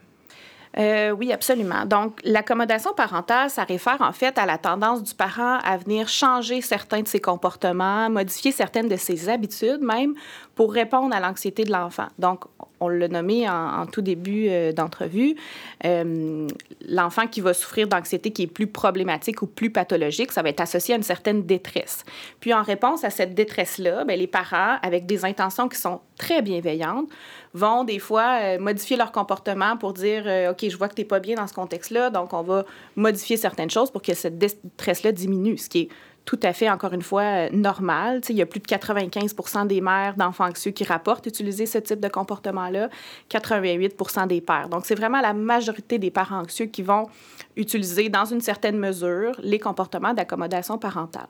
Euh, 0.77 1.11
oui, 1.11 1.33
absolument. 1.33 1.85
Donc, 1.85 2.19
l'accommodation 2.23 2.93
parentale, 2.93 3.49
ça 3.49 3.63
réfère 3.63 3.97
en 4.01 4.13
fait 4.13 4.37
à 4.37 4.45
la 4.45 4.57
tendance 4.57 5.01
du 5.01 5.15
parent 5.15 5.57
à 5.63 5.77
venir 5.77 6.07
changer 6.07 6.61
certains 6.61 7.01
de 7.01 7.07
ses 7.07 7.19
comportements, 7.19 8.09
modifier 8.09 8.51
certaines 8.51 8.87
de 8.87 8.95
ses 8.95 9.29
habitudes 9.29 9.81
même 9.81 10.13
pour 10.59 10.73
répondre 10.73 11.15
à 11.15 11.21
l'anxiété 11.21 11.63
de 11.63 11.71
l'enfant. 11.71 12.07
Donc, 12.19 12.43
on 12.81 12.89
l'a 12.89 13.07
nommé 13.07 13.47
en, 13.47 13.85
tout 13.85 14.01
début 14.01 14.47
euh, 14.49 14.73
d'entrevue, 14.73 15.37
euh, 15.85 16.49
l'enfant 16.85 17.27
qui 17.27 17.39
va 17.39 17.53
souffrir 17.53 17.87
d'anxiété 17.87 18.31
qui 18.31 18.41
est 18.41 18.47
plus 18.47 18.67
problématique 18.67 19.41
ou 19.41 19.47
plus 19.47 19.69
pathologique, 19.69 20.33
ça 20.33 20.41
va 20.41 20.49
être 20.49 20.59
associé 20.59 20.95
à 20.95 20.97
une 20.97 21.03
certaine 21.03 21.43
détresse. 21.43 22.03
Puis 22.41 22.53
en 22.53 22.61
réponse 22.61 23.05
à 23.05 23.09
cette 23.09 23.33
détresse-là, 23.35 24.03
bien, 24.03 24.17
les 24.17 24.27
parents, 24.27 24.75
avec 24.81 25.05
des 25.05 25.23
intentions 25.23 25.69
qui 25.69 25.77
sont 25.77 26.01
très 26.17 26.41
bienveillantes, 26.41 27.07
vont 27.53 27.85
des 27.85 27.99
fois 27.99 28.39
euh, 28.41 28.59
modifier 28.59 28.97
leur 28.97 29.13
comportement 29.13 29.77
pour 29.77 29.93
dire 29.93 30.25
OK, 30.51 30.67
je 30.69 30.75
vois 30.75 30.89
que 30.89 30.95
tu 30.95 31.01
n'es 31.01 31.07
pas 31.07 31.21
bien 31.21 31.35
dans 31.35 31.47
ce 31.47 31.53
contexte-là, 31.53 32.09
donc 32.09 32.33
on 32.33 32.41
va 32.41 32.65
modifier 32.97 33.37
certaines 33.37 33.69
choses 33.69 33.91
pour 33.91 34.01
que 34.01 34.13
cette 34.13 34.37
détresse-là 34.37 35.13
diminue, 35.13 35.57
ce 35.57 35.69
qui 35.69 35.87
tout 36.29 36.39
à 36.43 36.53
fait, 36.53 36.69
encore 36.69 36.93
une 36.93 37.01
fois, 37.01 37.23
euh, 37.23 37.49
normal. 37.51 38.21
il 38.29 38.35
y 38.35 38.43
a 38.43 38.45
plus 38.45 38.59
de 38.59 38.67
95 38.67 39.65
des 39.65 39.81
mères 39.81 40.13
d'enfants 40.15 40.45
anxieux 40.45 40.69
qui 40.69 40.83
rapportent 40.83 41.25
utiliser 41.25 41.65
ce 41.65 41.79
type 41.79 41.99
de 41.99 42.07
comportement-là, 42.07 42.89
88 43.29 44.27
des 44.27 44.39
pères. 44.39 44.69
Donc, 44.69 44.85
c'est 44.85 44.93
vraiment 44.93 45.21
la 45.21 45.33
majorité 45.33 45.97
des 45.97 46.11
parents 46.11 46.41
anxieux 46.41 46.67
qui 46.67 46.83
vont 46.83 47.07
utiliser, 47.55 48.09
dans 48.09 48.25
une 48.25 48.41
certaine 48.41 48.77
mesure, 48.77 49.31
les 49.41 49.57
comportements 49.57 50.13
d'accommodation 50.13 50.77
parentale. 50.77 51.25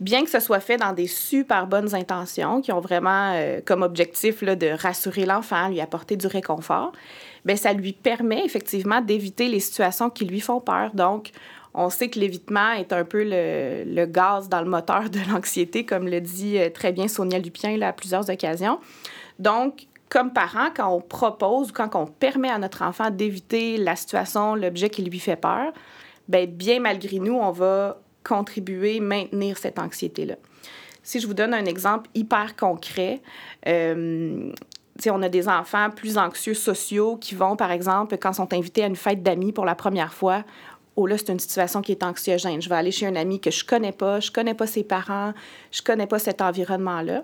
Bien 0.00 0.24
que 0.24 0.30
ce 0.30 0.40
soit 0.40 0.60
fait 0.60 0.78
dans 0.78 0.94
des 0.94 1.06
super 1.06 1.66
bonnes 1.66 1.94
intentions, 1.94 2.62
qui 2.62 2.72
ont 2.72 2.80
vraiment 2.80 3.32
euh, 3.34 3.60
comme 3.62 3.82
objectif 3.82 4.40
là, 4.40 4.56
de 4.56 4.68
rassurer 4.68 5.26
l'enfant, 5.26 5.68
lui 5.68 5.82
apporter 5.82 6.16
du 6.16 6.28
réconfort, 6.28 6.92
bien, 7.44 7.56
ça 7.56 7.74
lui 7.74 7.92
permet 7.92 8.42
effectivement 8.42 9.02
d'éviter 9.02 9.48
les 9.48 9.60
situations 9.60 10.08
qui 10.08 10.24
lui 10.24 10.40
font 10.40 10.60
peur. 10.60 10.92
Donc, 10.94 11.32
on 11.74 11.90
sait 11.90 12.08
que 12.08 12.18
l'évitement 12.18 12.72
est 12.72 12.92
un 12.92 13.04
peu 13.04 13.22
le, 13.24 14.06
gaz 14.06 14.48
dans 14.48 14.60
le 14.60 14.68
moteur 14.68 15.10
de 15.10 15.18
l'anxiété, 15.30 15.84
comme 15.84 16.08
le 16.08 16.20
dit 16.20 16.58
euh, 16.58 16.70
très 16.70 16.92
bien 16.92 17.08
Sonia 17.08 17.38
Lupien 17.38 17.80
à 17.82 17.92
plusieurs 17.92 18.28
occasions. 18.30 18.78
Donc, 19.38 19.86
comme 20.08 20.32
parent, 20.32 20.68
quand 20.74 20.88
on 20.88 21.00
propose, 21.00 21.70
quand 21.72 21.94
on 21.94 22.06
permet 22.06 22.50
à 22.50 22.58
notre 22.58 22.82
enfant 22.82 23.10
d'éviter 23.10 23.76
la 23.76 23.94
situation, 23.94 24.54
l'objet 24.54 24.88
qui 24.88 25.02
lui 25.02 25.18
fait 25.18 25.36
peur, 25.36 25.72
bien, 26.28 26.46
bien 26.46 26.80
malgré 26.80 27.18
nous, 27.18 27.34
on 27.34 27.50
va 27.50 28.00
contribuer, 28.24 29.00
maintenir 29.00 29.58
cette 29.58 29.78
anxiété-là. 29.78 30.36
Si 31.02 31.20
je 31.20 31.26
vous 31.26 31.34
donne 31.34 31.54
un 31.54 31.64
exemple 31.64 32.10
hyper 32.14 32.56
concret, 32.56 33.22
euh, 33.66 34.52
on 35.06 35.22
a 35.22 35.28
des 35.28 35.48
enfants 35.48 35.90
plus 35.90 36.18
anxieux 36.18 36.54
sociaux 36.54 37.16
qui 37.16 37.34
vont, 37.34 37.56
par 37.56 37.70
exemple, 37.70 38.18
quand 38.18 38.32
sont 38.32 38.52
invités 38.52 38.82
à 38.82 38.86
une 38.86 38.96
fête 38.96 39.22
d'amis 39.22 39.52
pour 39.52 39.64
la 39.64 39.74
première 39.74 40.12
fois, 40.12 40.44
oh 40.98 41.06
là, 41.06 41.16
c'est 41.16 41.30
une 41.30 41.38
situation 41.38 41.80
qui 41.80 41.92
est 41.92 42.02
anxiogène. 42.02 42.60
Je 42.60 42.68
vais 42.68 42.74
aller 42.74 42.90
chez 42.90 43.06
un 43.06 43.14
ami 43.14 43.40
que 43.40 43.52
je 43.52 43.64
connais 43.64 43.92
pas, 43.92 44.18
je 44.18 44.32
connais 44.32 44.54
pas 44.54 44.66
ses 44.66 44.82
parents, 44.82 45.32
je 45.70 45.80
connais 45.80 46.08
pas 46.08 46.18
cet 46.18 46.42
environnement-là. 46.42 47.22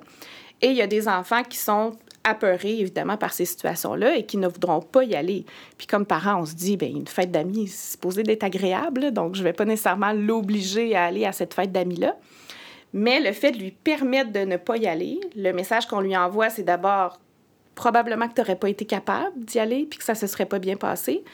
Et 0.63 0.69
il 0.69 0.77
y 0.77 0.83
a 0.83 0.87
des 0.87 1.09
enfants 1.09 1.43
qui 1.43 1.59
sont 1.59 1.97
apeurés, 2.23 2.79
évidemment, 2.79 3.17
par 3.17 3.33
ces 3.33 3.45
situations-là 3.45 4.17
et 4.17 4.27
qui 4.27 4.37
ne 4.37 4.47
voudront 4.47 4.81
pas 4.81 5.03
y 5.03 5.17
aller. 5.17 5.45
Puis 5.77 5.89
comme 5.89 6.07
parents, 6.07 6.41
on 6.43 6.47
se 6.47 6.55
dit, 6.55 6.77
bien, 6.77 6.89
une 6.89 7.09
fête 7.09 7.33
d'amis, 7.33 7.67
c'est 7.67 7.95
supposé 7.95 8.23
d'être 8.23 8.45
agréable, 8.45 9.11
donc 9.11 9.35
je 9.35 9.41
ne 9.41 9.45
vais 9.45 9.53
pas 9.53 9.65
nécessairement 9.65 10.13
l'obliger 10.13 10.95
à 10.95 11.07
aller 11.07 11.25
à 11.25 11.33
cette 11.33 11.53
fête 11.53 11.73
d'amis-là. 11.73 12.17
Mais 12.93 13.19
le 13.19 13.33
fait 13.33 13.51
de 13.51 13.59
lui 13.59 13.73
permettre 13.73 14.31
de 14.31 14.39
ne 14.39 14.57
pas 14.57 14.77
y 14.77 14.87
aller, 14.87 15.19
le 15.35 15.51
message 15.53 15.87
qu'on 15.89 16.01
lui 16.01 16.17
envoie, 16.17 16.49
c'est 16.49 16.63
d'abord 16.63 17.19
probablement 17.75 18.29
que 18.29 18.35
tu 18.35 18.41
n'aurais 18.41 18.57
pas 18.57 18.69
été 18.69 18.85
capable 18.85 19.37
d'y 19.37 19.59
aller 19.59 19.85
puis 19.91 19.99
que 19.99 20.05
ça 20.05 20.15
se 20.15 20.29
serait 20.29 20.47
pas 20.47 20.61
bien 20.61 20.77
passé. 20.77 21.25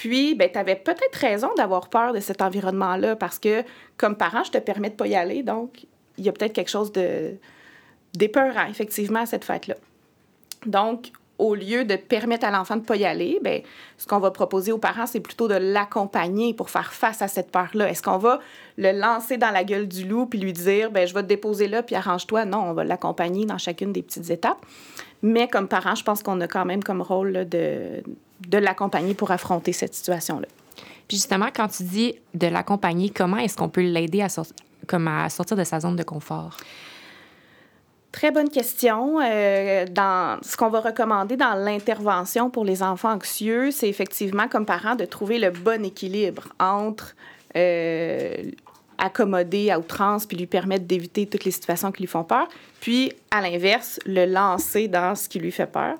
Puis, 0.00 0.34
ben, 0.34 0.48
tu 0.50 0.56
avais 0.56 0.76
peut-être 0.76 1.14
raison 1.16 1.50
d'avoir 1.58 1.90
peur 1.90 2.14
de 2.14 2.20
cet 2.20 2.40
environnement-là 2.40 3.16
parce 3.16 3.38
que, 3.38 3.62
comme 3.98 4.16
parent, 4.16 4.42
je 4.44 4.50
te 4.50 4.56
permets 4.56 4.88
de 4.88 4.94
pas 4.94 5.06
y 5.06 5.14
aller. 5.14 5.42
Donc, 5.42 5.84
il 6.16 6.24
y 6.24 6.30
a 6.30 6.32
peut-être 6.32 6.54
quelque 6.54 6.70
chose 6.70 6.90
de 6.90 7.34
d'épeurant, 8.14 8.64
effectivement, 8.70 9.20
à 9.20 9.26
cette 9.26 9.44
fête-là. 9.44 9.74
Donc, 10.64 11.12
au 11.36 11.54
lieu 11.54 11.84
de 11.84 11.96
permettre 11.96 12.46
à 12.46 12.50
l'enfant 12.50 12.76
de 12.76 12.80
ne 12.80 12.86
pas 12.86 12.96
y 12.96 13.04
aller, 13.04 13.40
ben, 13.44 13.60
ce 13.98 14.06
qu'on 14.06 14.20
va 14.20 14.30
proposer 14.30 14.72
aux 14.72 14.78
parents, 14.78 15.06
c'est 15.06 15.20
plutôt 15.20 15.48
de 15.48 15.54
l'accompagner 15.54 16.54
pour 16.54 16.70
faire 16.70 16.94
face 16.94 17.20
à 17.20 17.28
cette 17.28 17.50
peur-là. 17.50 17.90
Est-ce 17.90 18.02
qu'on 18.02 18.16
va 18.16 18.40
le 18.78 18.92
lancer 18.92 19.36
dans 19.36 19.50
la 19.50 19.64
gueule 19.64 19.86
du 19.86 20.08
loup 20.08 20.24
puis 20.24 20.38
lui 20.38 20.54
dire, 20.54 20.90
ben, 20.90 21.06
je 21.06 21.12
vais 21.12 21.22
te 21.22 21.28
déposer 21.28 21.68
là 21.68 21.82
puis 21.82 21.94
arrange-toi? 21.94 22.46
Non, 22.46 22.70
on 22.70 22.72
va 22.72 22.84
l'accompagner 22.84 23.44
dans 23.44 23.58
chacune 23.58 23.92
des 23.92 24.02
petites 24.02 24.30
étapes. 24.30 24.64
Mais 25.20 25.46
comme 25.46 25.68
parent, 25.68 25.94
je 25.94 26.04
pense 26.04 26.22
qu'on 26.22 26.40
a 26.40 26.48
quand 26.48 26.64
même 26.64 26.82
comme 26.82 27.02
rôle 27.02 27.46
de, 27.46 28.02
de 28.46 28.58
l'accompagner 28.58 29.14
pour 29.14 29.30
affronter 29.30 29.72
cette 29.72 29.94
situation-là. 29.94 30.46
Puis 31.08 31.16
justement, 31.16 31.48
quand 31.54 31.68
tu 31.68 31.82
dis 31.82 32.14
de 32.34 32.46
l'accompagner, 32.46 33.10
comment 33.10 33.38
est-ce 33.38 33.56
qu'on 33.56 33.68
peut 33.68 33.82
l'aider 33.82 34.22
à, 34.22 34.28
comme 34.86 35.08
à 35.08 35.28
sortir 35.28 35.56
de 35.56 35.64
sa 35.64 35.80
zone 35.80 35.96
de 35.96 36.02
confort? 36.02 36.56
Très 38.12 38.32
bonne 38.32 38.48
question. 38.48 39.20
Euh, 39.20 39.86
dans 39.86 40.38
ce 40.42 40.56
qu'on 40.56 40.68
va 40.68 40.80
recommander 40.80 41.36
dans 41.36 41.54
l'intervention 41.54 42.50
pour 42.50 42.64
les 42.64 42.82
enfants 42.82 43.12
anxieux, 43.12 43.70
c'est 43.70 43.88
effectivement, 43.88 44.48
comme 44.48 44.66
parent, 44.66 44.96
de 44.96 45.04
trouver 45.04 45.38
le 45.38 45.50
bon 45.50 45.84
équilibre 45.84 46.48
entre 46.58 47.14
euh, 47.56 48.34
accommoder 48.98 49.70
à 49.70 49.78
outrance 49.78 50.26
puis 50.26 50.36
lui 50.36 50.46
permettre 50.46 50.84
d'éviter 50.84 51.26
toutes 51.26 51.44
les 51.44 51.50
situations 51.50 51.90
qui 51.90 52.02
lui 52.02 52.08
font 52.08 52.24
peur, 52.24 52.48
puis 52.80 53.12
à 53.30 53.40
l'inverse, 53.40 53.98
le 54.06 54.26
lancer 54.26 54.88
dans 54.88 55.14
ce 55.14 55.28
qui 55.28 55.38
lui 55.38 55.52
fait 55.52 55.66
peur. 55.66 55.94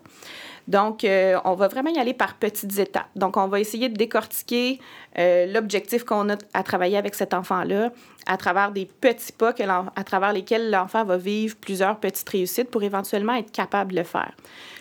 Donc, 0.70 1.02
euh, 1.02 1.36
on 1.44 1.54
va 1.54 1.66
vraiment 1.66 1.90
y 1.90 1.98
aller 1.98 2.14
par 2.14 2.34
petites 2.34 2.78
étapes. 2.78 3.08
Donc, 3.16 3.36
on 3.36 3.48
va 3.48 3.58
essayer 3.58 3.88
de 3.88 3.96
décortiquer 3.96 4.78
euh, 5.18 5.46
l'objectif 5.46 6.04
qu'on 6.04 6.30
a 6.30 6.36
à 6.54 6.62
travailler 6.62 6.96
avec 6.96 7.16
cet 7.16 7.34
enfant-là 7.34 7.90
à 8.28 8.36
travers 8.36 8.70
des 8.70 8.86
petits 8.86 9.32
pas 9.32 9.52
à 9.96 10.04
travers 10.04 10.32
lesquels 10.32 10.70
l'enfant 10.70 11.04
va 11.04 11.16
vivre 11.16 11.56
plusieurs 11.56 11.98
petites 11.98 12.28
réussites 12.28 12.70
pour 12.70 12.84
éventuellement 12.84 13.34
être 13.34 13.50
capable 13.50 13.90
de 13.90 13.96
le 13.96 14.04
faire. 14.04 14.32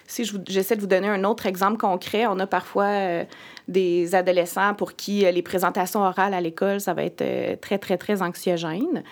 Si 0.10 0.30
j'essaie 0.48 0.76
de 0.76 0.82
vous 0.82 0.88
donner 0.88 1.08
un 1.08 1.24
autre 1.24 1.46
exemple 1.46 1.78
concret, 1.78 2.26
on 2.28 2.40
a 2.40 2.48
parfois 2.48 2.86
euh, 2.86 3.24
des 3.68 4.16
adolescents 4.16 4.74
pour 4.74 4.96
qui 4.96 5.20
les 5.20 5.42
présentations 5.44 6.02
orales 6.02 6.34
à 6.34 6.42
l'école, 6.42 6.82
ça 6.82 6.94
va 6.94 7.04
être 7.04 7.24
très, 7.62 7.78
très, 7.78 7.98
très 7.98 8.22
anxiogène. 8.22 9.04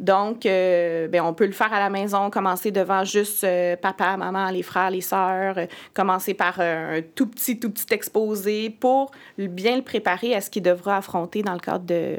Donc, 0.00 0.46
euh, 0.46 1.08
ben, 1.08 1.20
on 1.20 1.34
peut 1.34 1.44
le 1.44 1.52
faire 1.52 1.72
à 1.74 1.78
la 1.78 1.90
maison, 1.90 2.30
commencer 2.30 2.70
devant 2.70 3.04
juste 3.04 3.44
euh, 3.44 3.76
papa, 3.76 4.16
maman, 4.16 4.50
les 4.50 4.62
frères, 4.62 4.90
les 4.90 5.02
sœurs, 5.02 5.58
euh, 5.58 5.66
commencer 5.92 6.32
par 6.32 6.58
un 6.58 7.02
tout 7.14 7.26
petit, 7.26 7.60
tout 7.60 7.70
petit 7.70 7.92
exposé 7.92 8.70
pour 8.70 9.10
bien 9.36 9.76
le 9.76 9.82
préparer 9.82 10.34
à 10.34 10.40
ce 10.40 10.48
qu'il 10.48 10.62
devra 10.62 10.96
affronter 10.96 11.42
dans 11.42 11.52
le 11.52 11.60
cadre 11.60 11.84
de, 11.84 12.16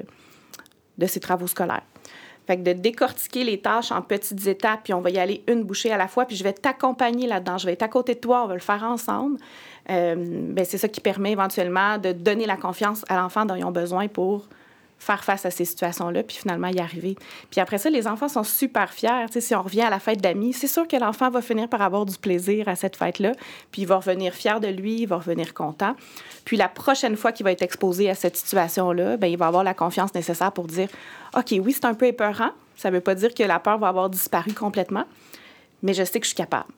de 0.99 1.05
ses 1.07 1.19
travaux 1.19 1.47
scolaires. 1.47 1.81
De 2.55 2.73
décortiquer 2.73 3.43
les 3.43 3.59
tâches 3.59 3.91
en 3.91 4.01
petites 4.01 4.45
étapes, 4.47 4.81
puis 4.83 4.93
on 4.93 5.01
va 5.01 5.09
y 5.09 5.17
aller 5.17 5.43
une 5.47 5.63
bouchée 5.63 5.91
à 5.91 5.97
la 5.97 6.07
fois, 6.07 6.25
puis 6.25 6.35
je 6.35 6.43
vais 6.43 6.53
t'accompagner 6.53 7.27
là-dedans. 7.27 7.57
Je 7.57 7.65
vais 7.65 7.73
être 7.73 7.83
à 7.83 7.87
côté 7.87 8.15
de 8.15 8.19
toi, 8.19 8.43
on 8.43 8.47
va 8.47 8.53
le 8.53 8.59
faire 8.59 8.83
ensemble. 8.83 9.37
ben, 9.87 10.65
c'est 10.65 10.77
ça 10.77 10.87
qui 10.87 11.01
permet 11.01 11.31
éventuellement 11.31 11.97
de 11.97 12.11
donner 12.11 12.45
la 12.45 12.57
confiance 12.57 13.05
à 13.09 13.15
l'enfant 13.15 13.45
dont 13.45 13.55
ils 13.55 13.63
ont 13.63 13.71
besoin 13.71 14.07
pour 14.07 14.47
faire 15.01 15.23
face 15.23 15.47
à 15.47 15.51
ces 15.51 15.65
situations-là, 15.65 16.21
puis 16.21 16.37
finalement 16.37 16.67
y 16.67 16.79
arriver. 16.79 17.15
Puis 17.49 17.59
après 17.59 17.79
ça, 17.79 17.89
les 17.89 18.05
enfants 18.05 18.27
sont 18.27 18.43
super 18.43 18.93
fiers. 18.93 19.25
Tu 19.27 19.33
sais, 19.33 19.41
si 19.41 19.55
on 19.55 19.63
revient 19.63 19.81
à 19.81 19.89
la 19.89 19.99
fête 19.99 20.21
d'amis, 20.21 20.53
c'est 20.53 20.67
sûr 20.67 20.87
que 20.87 20.95
l'enfant 20.95 21.31
va 21.31 21.41
finir 21.41 21.67
par 21.67 21.81
avoir 21.81 22.05
du 22.05 22.15
plaisir 22.19 22.67
à 22.67 22.75
cette 22.75 22.95
fête-là, 22.95 23.31
puis 23.71 23.81
il 23.81 23.87
va 23.87 23.95
revenir 23.95 24.35
fier 24.35 24.59
de 24.59 24.67
lui, 24.67 25.01
il 25.01 25.07
va 25.07 25.17
revenir 25.17 25.55
content. 25.55 25.95
Puis 26.45 26.55
la 26.55 26.69
prochaine 26.69 27.17
fois 27.17 27.31
qu'il 27.31 27.43
va 27.43 27.51
être 27.51 27.63
exposé 27.63 28.11
à 28.11 28.15
cette 28.15 28.37
situation-là, 28.37 29.17
ben 29.17 29.25
il 29.25 29.37
va 29.37 29.47
avoir 29.47 29.63
la 29.63 29.73
confiance 29.73 30.13
nécessaire 30.13 30.51
pour 30.51 30.67
dire 30.67 30.87
OK, 31.35 31.51
oui, 31.59 31.73
c'est 31.73 31.85
un 31.85 31.95
peu 31.95 32.05
épeurant. 32.05 32.51
Ça 32.75 32.91
ne 32.91 32.95
veut 32.95 33.01
pas 33.01 33.15
dire 33.15 33.33
que 33.33 33.43
la 33.43 33.59
peur 33.59 33.79
va 33.79 33.87
avoir 33.87 34.07
disparu 34.07 34.53
complètement, 34.53 35.05
mais 35.81 35.95
je 35.95 36.03
sais 36.03 36.19
que 36.19 36.25
je 36.25 36.29
suis 36.29 36.37
capable. 36.37 36.69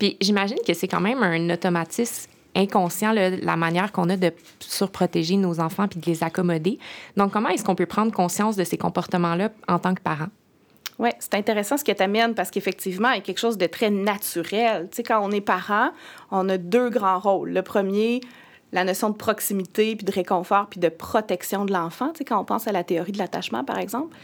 Puis 0.00 0.16
j'imagine 0.20 0.58
que 0.66 0.74
c'est 0.74 0.88
quand 0.88 1.00
même 1.00 1.22
un 1.22 1.50
automatisme 1.50 2.33
inconscient 2.54 3.12
la 3.12 3.56
manière 3.56 3.92
qu'on 3.92 4.08
a 4.08 4.16
de 4.16 4.32
surprotéger 4.60 5.36
nos 5.36 5.60
enfants 5.60 5.88
puis 5.88 6.00
de 6.00 6.06
les 6.06 6.22
accommoder. 6.22 6.78
Donc, 7.16 7.32
comment 7.32 7.48
est-ce 7.48 7.64
qu'on 7.64 7.74
peut 7.74 7.86
prendre 7.86 8.12
conscience 8.12 8.56
de 8.56 8.64
ces 8.64 8.78
comportements-là 8.78 9.50
en 9.68 9.78
tant 9.78 9.94
que 9.94 10.00
parent? 10.00 10.28
Oui, 10.98 11.10
c'est 11.18 11.34
intéressant 11.34 11.76
ce 11.76 11.84
que 11.84 11.92
tu 11.92 12.02
amènes 12.02 12.34
parce 12.34 12.50
qu'effectivement, 12.50 13.10
il 13.10 13.16
y 13.16 13.18
a 13.18 13.22
quelque 13.22 13.40
chose 13.40 13.58
de 13.58 13.66
très 13.66 13.90
naturel. 13.90 14.88
Tu 14.90 14.96
sais, 14.96 15.02
quand 15.02 15.20
on 15.22 15.32
est 15.32 15.40
parent, 15.40 15.90
on 16.30 16.48
a 16.48 16.56
deux 16.56 16.88
grands 16.88 17.18
rôles. 17.18 17.50
Le 17.50 17.62
premier, 17.62 18.20
la 18.72 18.84
notion 18.84 19.10
de 19.10 19.16
proximité, 19.16 19.96
puis 19.96 20.04
de 20.04 20.12
réconfort, 20.12 20.68
puis 20.68 20.78
de 20.78 20.88
protection 20.88 21.64
de 21.64 21.72
l'enfant, 21.72 22.10
tu 22.10 22.18
sais, 22.18 22.24
quand 22.24 22.40
on 22.40 22.44
pense 22.44 22.68
à 22.68 22.72
la 22.72 22.84
théorie 22.84 23.12
de 23.12 23.18
l'attachement, 23.18 23.64
par 23.64 23.78
exemple. 23.78 24.16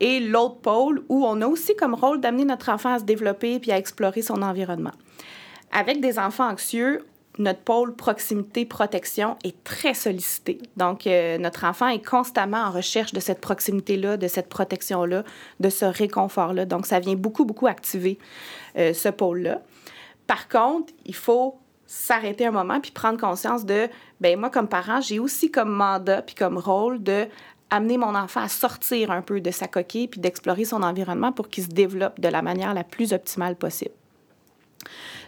Et 0.00 0.20
l'autre 0.20 0.56
pôle, 0.56 1.02
où 1.08 1.24
on 1.24 1.40
a 1.40 1.46
aussi 1.46 1.74
comme 1.76 1.94
rôle 1.94 2.20
d'amener 2.20 2.44
notre 2.44 2.70
enfant 2.70 2.94
à 2.94 2.98
se 2.98 3.04
développer 3.04 3.58
puis 3.58 3.72
à 3.72 3.78
explorer 3.78 4.20
son 4.20 4.42
environnement. 4.42 4.92
Avec 5.70 6.00
des 6.00 6.18
enfants 6.18 6.50
anxieux, 6.50 7.06
notre 7.38 7.60
pôle 7.60 7.94
proximité-protection 7.94 9.36
est 9.42 9.64
très 9.64 9.94
sollicité. 9.94 10.58
Donc, 10.76 11.06
euh, 11.06 11.38
notre 11.38 11.64
enfant 11.64 11.88
est 11.88 12.04
constamment 12.04 12.58
en 12.58 12.70
recherche 12.70 13.12
de 13.12 13.20
cette 13.20 13.40
proximité-là, 13.40 14.16
de 14.16 14.28
cette 14.28 14.48
protection-là, 14.48 15.24
de 15.58 15.68
ce 15.70 15.84
réconfort-là. 15.86 16.66
Donc, 16.66 16.86
ça 16.86 17.00
vient 17.00 17.14
beaucoup, 17.16 17.44
beaucoup 17.44 17.66
activer 17.66 18.18
euh, 18.76 18.92
ce 18.92 19.08
pôle-là. 19.08 19.62
Par 20.26 20.48
contre, 20.48 20.92
il 21.06 21.14
faut 21.14 21.58
s'arrêter 21.86 22.46
un 22.46 22.50
moment 22.50 22.80
puis 22.80 22.90
prendre 22.90 23.18
conscience 23.18 23.64
de, 23.64 23.88
ben 24.20 24.38
moi, 24.38 24.50
comme 24.50 24.68
parent, 24.68 25.00
j'ai 25.00 25.18
aussi 25.18 25.50
comme 25.50 25.70
mandat 25.70 26.22
puis 26.22 26.34
comme 26.34 26.58
rôle 26.58 27.02
de 27.02 27.26
amener 27.70 27.96
mon 27.96 28.14
enfant 28.14 28.42
à 28.42 28.48
sortir 28.48 29.10
un 29.10 29.22
peu 29.22 29.40
de 29.40 29.50
sa 29.50 29.66
coquille 29.66 30.08
puis 30.08 30.20
d'explorer 30.20 30.66
son 30.66 30.82
environnement 30.82 31.32
pour 31.32 31.48
qu'il 31.48 31.64
se 31.64 31.68
développe 31.70 32.20
de 32.20 32.28
la 32.28 32.42
manière 32.42 32.74
la 32.74 32.84
plus 32.84 33.14
optimale 33.14 33.56
possible. 33.56 33.94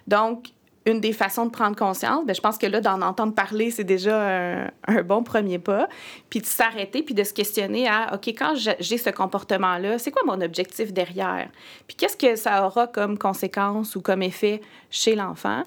Donc, 0.06 0.48
une 0.86 1.00
des 1.00 1.12
façons 1.12 1.46
de 1.46 1.50
prendre 1.50 1.76
conscience, 1.76 2.24
bien, 2.24 2.34
je 2.34 2.40
pense 2.40 2.58
que 2.58 2.66
là, 2.66 2.80
d'en 2.80 3.00
entendre 3.00 3.34
parler, 3.34 3.70
c'est 3.70 3.84
déjà 3.84 4.68
un, 4.86 5.02
bon 5.02 5.22
premier 5.22 5.58
pas. 5.58 5.88
Puis 6.28 6.40
de 6.40 6.46
s'arrêter, 6.46 7.02
puis 7.02 7.14
de 7.14 7.24
se 7.24 7.32
questionner 7.32 7.88
à, 7.88 8.14
OK, 8.14 8.28
quand 8.28 8.54
j'ai 8.54 8.98
ce 8.98 9.10
comportement-là, 9.10 9.98
c'est 9.98 10.10
quoi 10.10 10.22
mon 10.26 10.40
objectif 10.42 10.92
derrière? 10.92 11.48
Puis 11.86 11.96
qu'est-ce 11.96 12.16
que 12.16 12.36
ça 12.36 12.66
aura 12.66 12.86
comme 12.86 13.18
conséquence 13.18 13.96
ou 13.96 14.02
comme 14.02 14.22
effet 14.22 14.60
chez 14.90 15.14
l'enfant? 15.14 15.62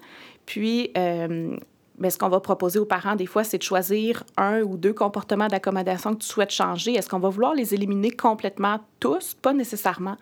Puis, 0.45 0.91
euh, 0.97 1.57
mais 1.98 2.10
ce 2.12 2.18
qu'on 2.18 2.30
va 2.30 2.39
proposer 2.39 2.77
aux 2.80 2.86
parents, 2.86 3.16
des 3.16 3.25
fois, 3.25 3.44
c'est 3.44 3.58
de 3.58 3.63
choisir 3.63 4.24
un 4.38 4.62
ou 4.62 4.77
deux 4.77 4.94
comportements 4.94 5.48
d'accommodation 5.48 6.13
que 6.13 6.20
tu 6.20 6.27
souhaites 6.27 6.51
changer. 6.51 6.94
Est-ce 6.94 7.10
qu'on 7.10 7.20
va 7.20 7.30
vouloir 7.30 7.56
les 7.56 7.74
éliminer 7.74 8.12
complètement 8.12 8.80
tous? 9.00 9.34
Pas 9.34 9.54
nécessairement, 9.54 10.18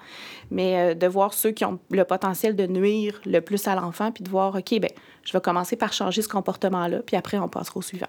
mais 0.52 0.78
euh, 0.78 0.94
de 0.94 1.08
voir 1.08 1.34
ceux 1.34 1.52
qui 1.52 1.66
ont 1.66 1.80
le 1.92 2.04
potentiel 2.06 2.56
de 2.56 2.66
nuire 2.66 3.20
le 3.26 3.42
plus 3.42 3.68
à 3.68 3.76
l'enfant, 3.76 4.12
puis 4.12 4.24
de 4.24 4.30
voir, 4.30 4.56
OK, 4.56 4.80
ben 4.80 4.92
je 5.24 5.34
vais 5.34 5.42
commencer 5.42 5.76
par 5.76 5.92
changer 5.92 6.22
ce 6.22 6.30
comportement-là, 6.30 7.00
puis 7.06 7.18
après, 7.18 7.38
on 7.38 7.50
passera 7.50 7.78
au 7.78 7.82
suivant. 7.82 8.08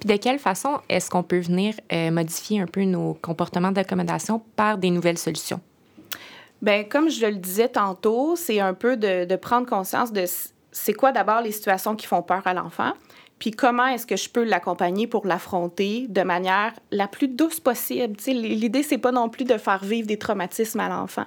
Puis 0.00 0.08
de 0.08 0.16
quelle 0.16 0.38
façon 0.38 0.80
est-ce 0.88 1.10
qu'on 1.10 1.22
peut 1.22 1.40
venir 1.40 1.74
euh, 1.92 2.10
modifier 2.10 2.60
un 2.60 2.66
peu 2.66 2.84
nos 2.84 3.14
comportements 3.14 3.72
d'accommodation 3.72 4.42
par 4.56 4.78
des 4.78 4.90
nouvelles 4.90 5.18
solutions? 5.18 5.60
Bien, 6.62 6.84
comme 6.84 7.10
je 7.10 7.26
le 7.26 7.36
disais 7.36 7.68
tantôt, 7.68 8.36
c'est 8.36 8.60
un 8.60 8.72
peu 8.72 8.96
de, 8.96 9.24
de 9.24 9.36
prendre 9.36 9.66
conscience 9.66 10.12
de 10.12 10.24
c'est 10.72 10.94
quoi 10.94 11.12
d'abord 11.12 11.42
les 11.42 11.52
situations 11.52 11.94
qui 11.94 12.06
font 12.06 12.22
peur 12.22 12.46
à 12.46 12.54
l'enfant, 12.54 12.92
puis 13.42 13.50
comment 13.50 13.86
est-ce 13.86 14.06
que 14.06 14.16
je 14.16 14.28
peux 14.28 14.44
l'accompagner 14.44 15.08
pour 15.08 15.26
l'affronter 15.26 16.06
de 16.08 16.22
manière 16.22 16.72
la 16.92 17.08
plus 17.08 17.26
douce 17.26 17.58
possible? 17.58 18.16
L'idée, 18.28 18.84
c'est 18.84 18.98
pas 18.98 19.10
non 19.10 19.28
plus 19.28 19.44
de 19.44 19.58
faire 19.58 19.84
vivre 19.84 20.06
des 20.06 20.16
traumatismes 20.16 20.78
à 20.78 20.88
l'enfant. 20.88 21.24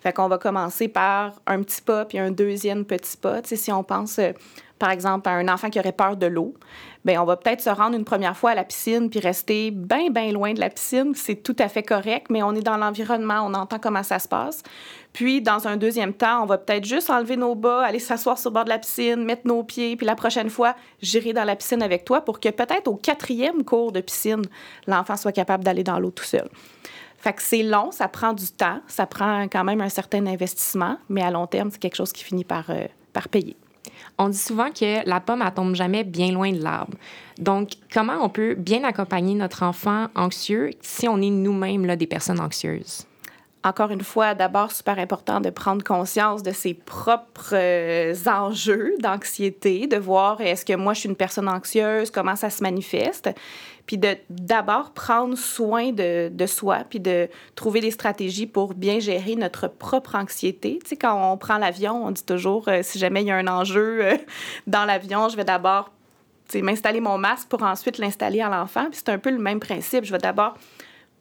Fait 0.00 0.12
qu'on 0.12 0.28
va 0.28 0.38
commencer 0.38 0.86
par 0.86 1.34
un 1.48 1.62
petit 1.62 1.82
pas, 1.82 2.04
puis 2.04 2.18
un 2.18 2.30
deuxième 2.30 2.84
petit 2.84 3.16
pas. 3.16 3.40
si 3.42 3.72
on 3.72 3.82
pense, 3.82 4.20
euh, 4.20 4.30
par 4.78 4.90
exemple, 4.90 5.28
à 5.28 5.32
un 5.32 5.48
enfant 5.48 5.70
qui 5.70 5.78
aurait 5.78 5.92
peur 5.92 6.16
de 6.16 6.26
l'eau, 6.26 6.54
bien, 7.04 7.22
on 7.22 7.24
va 7.24 7.36
peut-être 7.36 7.60
se 7.60 7.70
rendre 7.70 7.96
une 7.96 8.04
première 8.04 8.36
fois 8.36 8.50
à 8.50 8.54
la 8.54 8.64
piscine 8.64 9.10
puis 9.10 9.20
rester 9.20 9.70
bien, 9.70 10.10
bien 10.10 10.32
loin 10.32 10.52
de 10.52 10.60
la 10.60 10.70
piscine. 10.70 11.12
C'est 11.14 11.42
tout 11.42 11.56
à 11.58 11.68
fait 11.68 11.82
correct, 11.82 12.28
mais 12.30 12.42
on 12.42 12.54
est 12.54 12.62
dans 12.62 12.76
l'environnement, 12.76 13.42
on 13.44 13.54
entend 13.54 13.78
comment 13.78 14.02
ça 14.02 14.18
se 14.18 14.28
passe. 14.28 14.62
Puis, 15.12 15.40
dans 15.40 15.66
un 15.66 15.76
deuxième 15.76 16.12
temps, 16.12 16.42
on 16.42 16.46
va 16.46 16.58
peut-être 16.58 16.84
juste 16.84 17.10
enlever 17.10 17.36
nos 17.36 17.54
bas, 17.54 17.82
aller 17.82 17.98
s'asseoir 17.98 18.38
sur 18.38 18.50
le 18.50 18.54
bord 18.54 18.64
de 18.64 18.68
la 18.68 18.78
piscine, 18.78 19.24
mettre 19.24 19.46
nos 19.46 19.64
pieds, 19.64 19.96
puis 19.96 20.06
la 20.06 20.14
prochaine 20.14 20.50
fois, 20.50 20.74
j'irai 21.00 21.32
dans 21.32 21.44
la 21.44 21.56
piscine 21.56 21.82
avec 21.82 22.04
toi 22.04 22.20
pour 22.20 22.40
que 22.40 22.50
peut-être 22.50 22.88
au 22.88 22.96
quatrième 22.96 23.64
cours 23.64 23.92
de 23.92 24.00
piscine, 24.00 24.42
l'enfant 24.86 25.16
soit 25.16 25.32
capable 25.32 25.64
d'aller 25.64 25.84
dans 25.84 25.98
l'eau 25.98 26.10
tout 26.10 26.24
seul. 26.24 26.48
Fait 27.16 27.32
que 27.32 27.42
c'est 27.42 27.64
long, 27.64 27.90
ça 27.90 28.06
prend 28.06 28.32
du 28.32 28.46
temps, 28.46 28.80
ça 28.86 29.06
prend 29.06 29.48
quand 29.48 29.64
même 29.64 29.80
un 29.80 29.88
certain 29.88 30.24
investissement, 30.26 30.98
mais 31.08 31.22
à 31.22 31.32
long 31.32 31.48
terme, 31.48 31.70
c'est 31.70 31.80
quelque 31.80 31.96
chose 31.96 32.12
qui 32.12 32.22
finit 32.22 32.44
par, 32.44 32.70
euh, 32.70 32.86
par 33.12 33.28
payer. 33.28 33.56
On 34.16 34.28
dit 34.28 34.38
souvent 34.38 34.70
que 34.70 35.08
la 35.08 35.20
pomme, 35.20 35.44
ne 35.44 35.50
tombe 35.50 35.74
jamais 35.74 36.04
bien 36.04 36.32
loin 36.32 36.52
de 36.52 36.62
l'arbre. 36.62 36.96
Donc, 37.38 37.72
comment 37.92 38.18
on 38.22 38.28
peut 38.28 38.54
bien 38.54 38.84
accompagner 38.84 39.34
notre 39.34 39.62
enfant 39.62 40.08
anxieux 40.14 40.70
si 40.80 41.08
on 41.08 41.20
est 41.20 41.30
nous-mêmes 41.30 41.94
des 41.96 42.06
personnes 42.06 42.40
anxieuses? 42.40 43.06
encore 43.64 43.90
une 43.90 44.02
fois, 44.02 44.34
d'abord, 44.34 44.72
super 44.72 44.98
important 44.98 45.40
de 45.40 45.50
prendre 45.50 45.82
conscience 45.84 46.42
de 46.42 46.52
ses 46.52 46.74
propres 46.74 47.54
euh, 47.54 48.14
enjeux 48.26 48.94
d'anxiété, 49.00 49.86
de 49.86 49.96
voir 49.96 50.40
est-ce 50.40 50.64
que 50.64 50.74
moi, 50.74 50.94
je 50.94 51.00
suis 51.00 51.08
une 51.08 51.16
personne 51.16 51.48
anxieuse, 51.48 52.10
comment 52.10 52.36
ça 52.36 52.50
se 52.50 52.62
manifeste, 52.62 53.30
puis 53.88 53.96
de 53.96 54.16
d'abord 54.28 54.92
prendre 54.92 55.36
soin 55.36 55.92
de, 55.92 56.28
de, 56.28 56.46
soi, 56.46 56.84
puis 56.88 57.00
de 57.00 57.28
trouver 57.54 57.80
des 57.80 57.90
stratégies 57.90 58.46
pour 58.46 58.74
bien 58.74 59.00
gérer 59.00 59.34
notre 59.34 59.66
propre 59.66 60.14
anxiété. 60.14 60.78
Tu 60.84 60.90
sais, 60.90 60.96
quand 60.96 61.32
on 61.32 61.38
prend 61.38 61.56
l'avion, 61.56 62.04
on 62.04 62.10
dit 62.10 62.24
toujours, 62.24 62.68
euh, 62.68 62.80
si 62.82 62.98
jamais 62.98 63.22
il 63.22 63.28
y 63.28 63.30
a 63.30 63.36
un 63.36 63.48
enjeu 63.48 64.04
euh, 64.04 64.16
dans 64.66 64.84
l'avion, 64.84 65.30
je 65.30 65.36
vais 65.36 65.44
d'abord 65.44 65.90
m'installer 66.54 67.00
mon 67.00 67.16
masque 67.16 67.48
pour 67.48 67.62
ensuite 67.62 67.96
l'installer 67.96 68.42
à 68.42 68.50
l'enfant. 68.50 68.90
Puis 68.90 69.00
c'est 69.02 69.08
un 69.08 69.18
peu 69.18 69.30
le 69.30 69.38
même 69.38 69.58
principe. 69.58 70.04
Je 70.04 70.12
vais 70.12 70.18
d'abord 70.18 70.58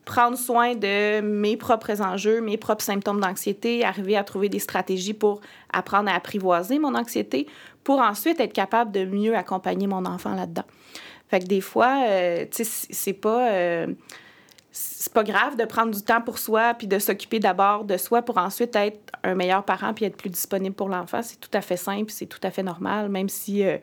prendre 0.04 0.38
soin 0.38 0.76
de 0.76 1.22
mes 1.22 1.56
propres 1.56 2.02
enjeux, 2.02 2.42
mes 2.42 2.58
propres 2.58 2.84
symptômes 2.84 3.22
d'anxiété, 3.22 3.86
arriver 3.86 4.18
à 4.18 4.26
trouver 4.26 4.50
des 4.50 4.60
stratégies 4.60 5.14
pour 5.14 5.40
apprendre 5.72 6.10
à 6.10 6.16
apprivoiser 6.16 6.80
mon 6.80 6.96
anxiété, 6.96 7.48
pour 7.86 8.00
ensuite 8.00 8.42
être 8.42 8.54
capable 8.54 8.92
de 8.92 9.06
mieux 9.06 9.38
accompagner 9.38 9.88
mon 9.88 10.06
enfant 10.06 10.36
là-dedans. 10.36 10.66
Fait 11.30 11.40
que 11.40 11.46
des 11.46 11.62
fois, 11.62 12.04
euh, 12.08 12.46
tu 12.50 12.64
sais, 12.64 12.88
c'est 12.90 13.14
pas... 13.14 13.52
Euh, 13.52 13.88
c'est 14.80 15.12
pas 15.12 15.24
grave 15.24 15.58
de 15.58 15.66
prendre 15.66 15.92
du 15.92 16.04
temps 16.04 16.22
pour 16.22 16.38
soi 16.38 16.76
puis 16.76 16.86
de 16.86 17.00
s'occuper 17.00 17.40
d'abord 17.40 17.84
de 17.84 17.98
soi 17.98 18.22
pour 18.22 18.38
ensuite 18.38 18.76
être 18.76 19.00
un 19.24 19.34
meilleur 19.34 19.64
parent 19.64 19.92
puis 19.92 20.06
être 20.06 20.18
plus 20.18 20.30
disponible 20.30 20.76
pour 20.76 20.88
l'enfant. 20.88 21.24
C'est 21.24 21.40
tout 21.40 21.50
à 21.54 21.62
fait 21.62 21.78
simple, 21.78 22.12
c'est 22.12 22.28
tout 22.28 22.40
à 22.44 22.52
fait 22.52 22.62
normal, 22.62 23.10
même 23.10 23.28
si 23.28 23.66
euh, 23.66 23.78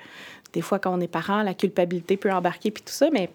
des 0.52 0.60
fois, 0.60 0.78
quand 0.78 0.96
on 0.96 1.00
est 1.00 1.08
parent, 1.08 1.42
la 1.42 1.54
culpabilité 1.54 2.16
peut 2.16 2.30
embarquer 2.30 2.70
puis 2.70 2.84
tout 2.84 2.92
ça, 2.92 3.08
mais 3.10 3.28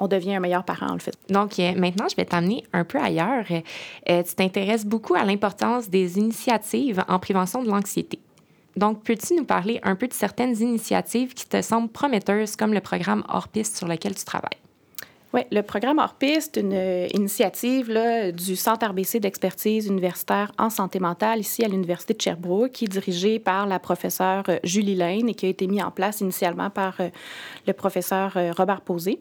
on 0.00 0.08
devient 0.08 0.34
un 0.34 0.40
meilleur 0.40 0.64
parent, 0.64 0.90
en 0.90 0.98
fait. 0.98 1.14
Donc, 1.28 1.58
maintenant, 1.58 2.08
je 2.08 2.16
vais 2.16 2.24
t'amener 2.24 2.64
un 2.72 2.84
peu 2.84 2.98
ailleurs. 2.98 3.44
Tu 3.46 4.34
t'intéresses 4.34 4.86
beaucoup 4.86 5.14
à 5.14 5.24
l'importance 5.24 5.90
des 5.90 6.18
initiatives 6.18 7.04
en 7.06 7.18
prévention 7.18 7.62
de 7.62 7.68
l'anxiété. 7.68 8.18
Donc, 8.80 9.04
peux-tu 9.04 9.34
nous 9.34 9.44
parler 9.44 9.78
un 9.82 9.94
peu 9.94 10.08
de 10.08 10.14
certaines 10.14 10.58
initiatives 10.58 11.34
qui 11.34 11.46
te 11.46 11.60
semblent 11.60 11.90
prometteuses, 11.90 12.56
comme 12.56 12.72
le 12.72 12.80
programme 12.80 13.22
Hors 13.28 13.48
Piste 13.48 13.76
sur 13.76 13.86
lequel 13.86 14.14
tu 14.14 14.24
travailles? 14.24 14.56
Oui, 15.34 15.42
le 15.52 15.60
programme 15.60 15.98
Hors 15.98 16.14
Piste, 16.14 16.56
une 16.56 16.72
euh, 16.72 17.06
initiative 17.12 17.90
là, 17.90 18.32
du 18.32 18.56
Centre 18.56 18.86
RBC 18.86 19.20
d'expertise 19.20 19.86
universitaire 19.86 20.50
en 20.58 20.70
santé 20.70 20.98
mentale 20.98 21.40
ici 21.40 21.62
à 21.62 21.68
l'Université 21.68 22.14
de 22.14 22.22
Sherbrooke, 22.22 22.72
qui 22.72 22.86
est 22.86 22.88
dirigé 22.88 23.38
par 23.38 23.66
la 23.66 23.78
professeure 23.78 24.44
Julie 24.64 24.94
Lane 24.94 25.28
et 25.28 25.34
qui 25.34 25.44
a 25.44 25.50
été 25.50 25.66
mis 25.66 25.82
en 25.82 25.90
place 25.90 26.22
initialement 26.22 26.70
par 26.70 26.96
le 27.66 27.72
professeur 27.74 28.32
Robert 28.56 28.80
Posé. 28.80 29.20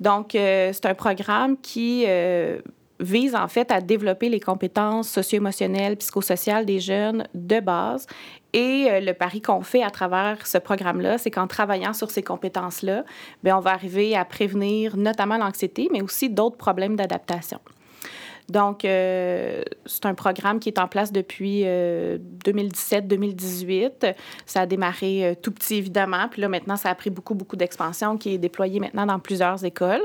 Donc, 0.00 0.34
euh, 0.34 0.70
c'est 0.72 0.86
un 0.86 0.94
programme 0.94 1.58
qui 1.60 2.04
euh, 2.06 2.58
vise 3.00 3.34
en 3.34 3.48
fait 3.48 3.70
à 3.70 3.80
développer 3.80 4.28
les 4.28 4.40
compétences 4.40 5.08
socio-émotionnelles, 5.08 5.96
psychosociales 5.96 6.66
des 6.66 6.80
jeunes 6.80 7.26
de 7.34 7.60
base. 7.60 8.06
Et 8.52 8.88
euh, 8.90 9.00
le 9.00 9.12
pari 9.12 9.40
qu'on 9.42 9.62
fait 9.62 9.82
à 9.82 9.90
travers 9.90 10.46
ce 10.46 10.58
programme-là, 10.58 11.18
c'est 11.18 11.30
qu'en 11.30 11.46
travaillant 11.46 11.92
sur 11.92 12.10
ces 12.10 12.22
compétences-là, 12.22 13.04
ben, 13.42 13.54
on 13.56 13.60
va 13.60 13.72
arriver 13.72 14.16
à 14.16 14.24
prévenir 14.24 14.96
notamment 14.96 15.36
l'anxiété, 15.36 15.90
mais 15.92 16.00
aussi 16.00 16.30
d'autres 16.30 16.56
problèmes 16.56 16.96
d'adaptation. 16.96 17.60
Donc, 18.48 18.86
euh, 18.86 19.62
c'est 19.84 20.06
un 20.06 20.14
programme 20.14 20.58
qui 20.58 20.70
est 20.70 20.78
en 20.78 20.88
place 20.88 21.12
depuis 21.12 21.64
2017-2018. 21.64 23.90
Euh, 24.04 24.14
ça 24.46 24.62
a 24.62 24.66
démarré 24.66 25.36
tout 25.42 25.52
petit, 25.52 25.74
évidemment. 25.74 26.28
Puis 26.30 26.40
là, 26.40 26.48
maintenant, 26.48 26.76
ça 26.76 26.88
a 26.88 26.94
pris 26.94 27.10
beaucoup, 27.10 27.34
beaucoup 27.34 27.56
d'expansion 27.56 28.16
qui 28.16 28.32
est 28.32 28.38
déployé 28.38 28.80
maintenant 28.80 29.04
dans 29.04 29.18
plusieurs 29.18 29.62
écoles. 29.66 30.00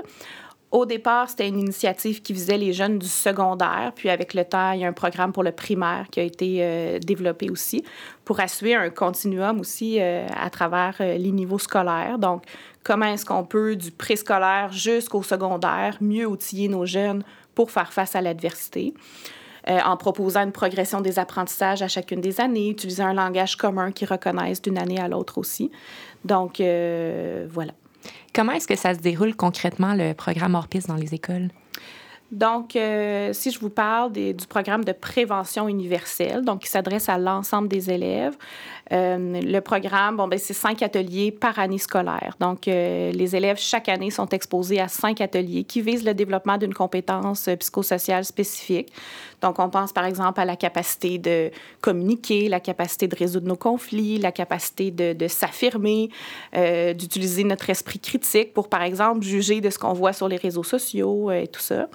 Au 0.74 0.88
départ, 0.88 1.30
c'était 1.30 1.48
une 1.48 1.60
initiative 1.60 2.24
qui 2.24 2.34
visait 2.34 2.58
les 2.58 2.74
jeunes 2.74 2.98
du 2.98 3.06
secondaire, 3.06 3.92
puis 3.96 4.10
avec 4.10 4.34
le 4.34 4.44
temps, 4.44 4.72
il 4.72 4.80
y 4.80 4.86
a 4.86 4.88
un 4.88 4.94
programme 4.94 5.32
pour 5.32 5.44
le 5.44 5.52
primaire 5.52 6.08
qui 6.10 6.20
a 6.20 6.24
été 6.24 7.00
développé 7.00 7.52
aussi 7.52 7.84
pour 8.26 8.40
assurer 8.40 8.74
un 8.74 8.90
continuum 8.90 9.60
aussi 9.60 10.00
à 10.00 10.50
travers 10.50 10.96
les 11.00 11.32
niveaux 11.32 11.60
scolaires. 11.60 12.18
Donc, 12.18 12.46
comment 12.84 13.06
est-ce 13.06 13.24
qu'on 13.24 13.44
peut, 13.44 13.76
du 13.76 13.92
préscolaire 13.92 14.72
jusqu'au 14.72 15.22
secondaire, 15.22 15.96
mieux 16.02 16.26
outiller 16.26 16.70
nos 16.70 16.88
jeunes 16.88 17.24
pour 17.54 17.70
faire 17.70 17.94
face 17.94 18.16
à 18.16 18.22
l'adversité? 18.22 18.96
en 19.68 19.96
proposant 19.96 20.42
une 20.42 20.52
progression 20.52 21.02
des 21.02 21.20
apprentissages 21.20 21.84
à 21.84 21.88
chacune 21.88 22.20
des 22.20 22.42
années, 22.42 22.70
utiliser 22.70 23.04
un 23.04 23.14
langage 23.14 23.58
commun 23.58 23.92
qui 23.92 24.06
reconnaisse 24.06 24.60
d'une 24.60 24.80
année 24.80 25.00
à 25.00 25.08
l'autre 25.08 25.38
aussi. 25.38 25.70
Donc, 26.26 26.58
voilà. 26.58 27.74
Comment 28.34 28.54
est-ce 28.54 28.68
que 28.68 28.76
ça 28.76 28.96
se 28.96 29.00
déroule 29.00 29.36
concrètement, 29.36 29.94
le 29.94 30.14
programme 30.14 30.56
hors 30.56 30.68
dans 30.88 30.96
les 30.96 31.14
écoles? 31.14 31.50
Donc, 32.34 32.76
euh, 32.76 33.32
si 33.32 33.52
je 33.52 33.60
vous 33.60 33.70
parle 33.70 34.12
du 34.12 34.48
programme 34.50 34.84
de 34.84 34.92
prévention 34.92 35.68
universelle, 35.68 36.44
donc 36.44 36.64
qui 36.64 36.68
s'adresse 36.68 37.08
à 37.08 37.20
l'ensemble 37.20 37.68
des 37.68 37.92
élèves, 37.92 38.36
euh, 38.92 39.40
le 39.40 39.60
programme, 39.60 40.18
bon, 40.18 40.28
ben, 40.28 40.40
c'est 40.40 40.56
cinq 40.56 40.82
ateliers 40.82 41.32
par 41.32 41.60
année 41.60 41.78
scolaire. 41.78 42.36
Donc, 42.40 42.68
euh, 42.68 43.12
les 43.12 43.36
élèves, 43.36 43.60
chaque 43.60 43.88
année, 43.88 44.10
sont 44.10 44.28
exposés 44.30 44.80
à 44.80 44.88
cinq 44.88 45.22
ateliers 45.22 45.64
qui 45.64 45.82
visent 45.82 46.04
le 46.04 46.16
développement 46.16 46.58
d'une 46.58 46.74
compétence 46.74 47.48
psychosociale 47.60 48.26
spécifique. 48.26 48.92
Donc, 49.44 49.60
on 49.60 49.70
pense 49.70 49.94
par 49.94 50.06
exemple 50.06 50.40
à 50.40 50.46
la 50.46 50.56
capacité 50.56 51.20
de 51.20 51.52
communiquer, 51.82 52.50
la 52.50 52.60
capacité 52.60 53.08
de 53.08 53.16
résoudre 53.16 53.48
nos 53.48 53.58
conflits, 53.58 54.18
la 54.18 54.32
capacité 54.32 54.90
de, 54.90 55.14
de 55.14 55.28
s'affirmer, 55.28 56.10
d'utiliser 56.96 57.44
notre 57.44 57.70
esprit 57.70 58.00
critique 58.00 58.54
pour, 58.54 58.70
par 58.70 58.82
exemple, 58.82 59.22
juger 59.22 59.62
de 59.62 59.70
ce 59.70 59.78
qu'on 59.78 59.94
voit 59.94 60.14
sur 60.14 60.28
les 60.28 60.38
réseaux 60.38 60.64
sociaux 60.64 61.30
et 61.30 61.48
tout 61.48 61.62
ça. 61.62 61.88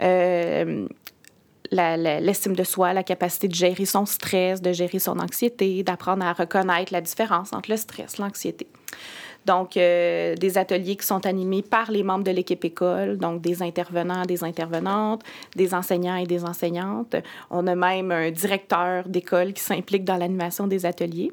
Euh, 0.00 0.86
l'estime 1.70 2.54
de 2.54 2.64
soi, 2.64 2.92
la 2.92 3.02
capacité 3.02 3.48
de 3.48 3.54
gérer 3.54 3.84
son 3.84 4.06
stress, 4.06 4.62
de 4.62 4.72
gérer 4.72 4.98
son 4.98 5.18
anxiété, 5.18 5.82
d'apprendre 5.82 6.24
à 6.24 6.32
reconnaître 6.32 6.92
la 6.92 7.00
différence 7.00 7.52
entre 7.52 7.70
le 7.70 7.76
stress, 7.76 8.18
l'anxiété. 8.18 8.66
Donc, 9.44 9.76
euh, 9.76 10.34
des 10.34 10.58
ateliers 10.58 10.96
qui 10.96 11.06
sont 11.06 11.24
animés 11.24 11.62
par 11.62 11.90
les 11.90 12.02
membres 12.02 12.24
de 12.24 12.30
l'équipe 12.30 12.64
école, 12.64 13.16
donc 13.16 13.40
des 13.40 13.62
intervenants, 13.62 14.24
des 14.24 14.44
intervenantes, 14.44 15.22
des 15.56 15.74
enseignants 15.74 16.16
et 16.16 16.26
des 16.26 16.44
enseignantes. 16.44 17.16
On 17.50 17.66
a 17.66 17.74
même 17.74 18.10
un 18.10 18.30
directeur 18.30 19.08
d'école 19.08 19.52
qui 19.52 19.62
s'implique 19.62 20.04
dans 20.04 20.16
l'animation 20.16 20.66
des 20.66 20.84
ateliers. 20.84 21.32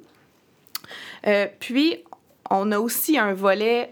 Euh, 1.27 1.47
puis, 1.59 2.03
on 2.49 2.71
a 2.71 2.79
aussi 2.79 3.17
un 3.17 3.33
volet 3.33 3.89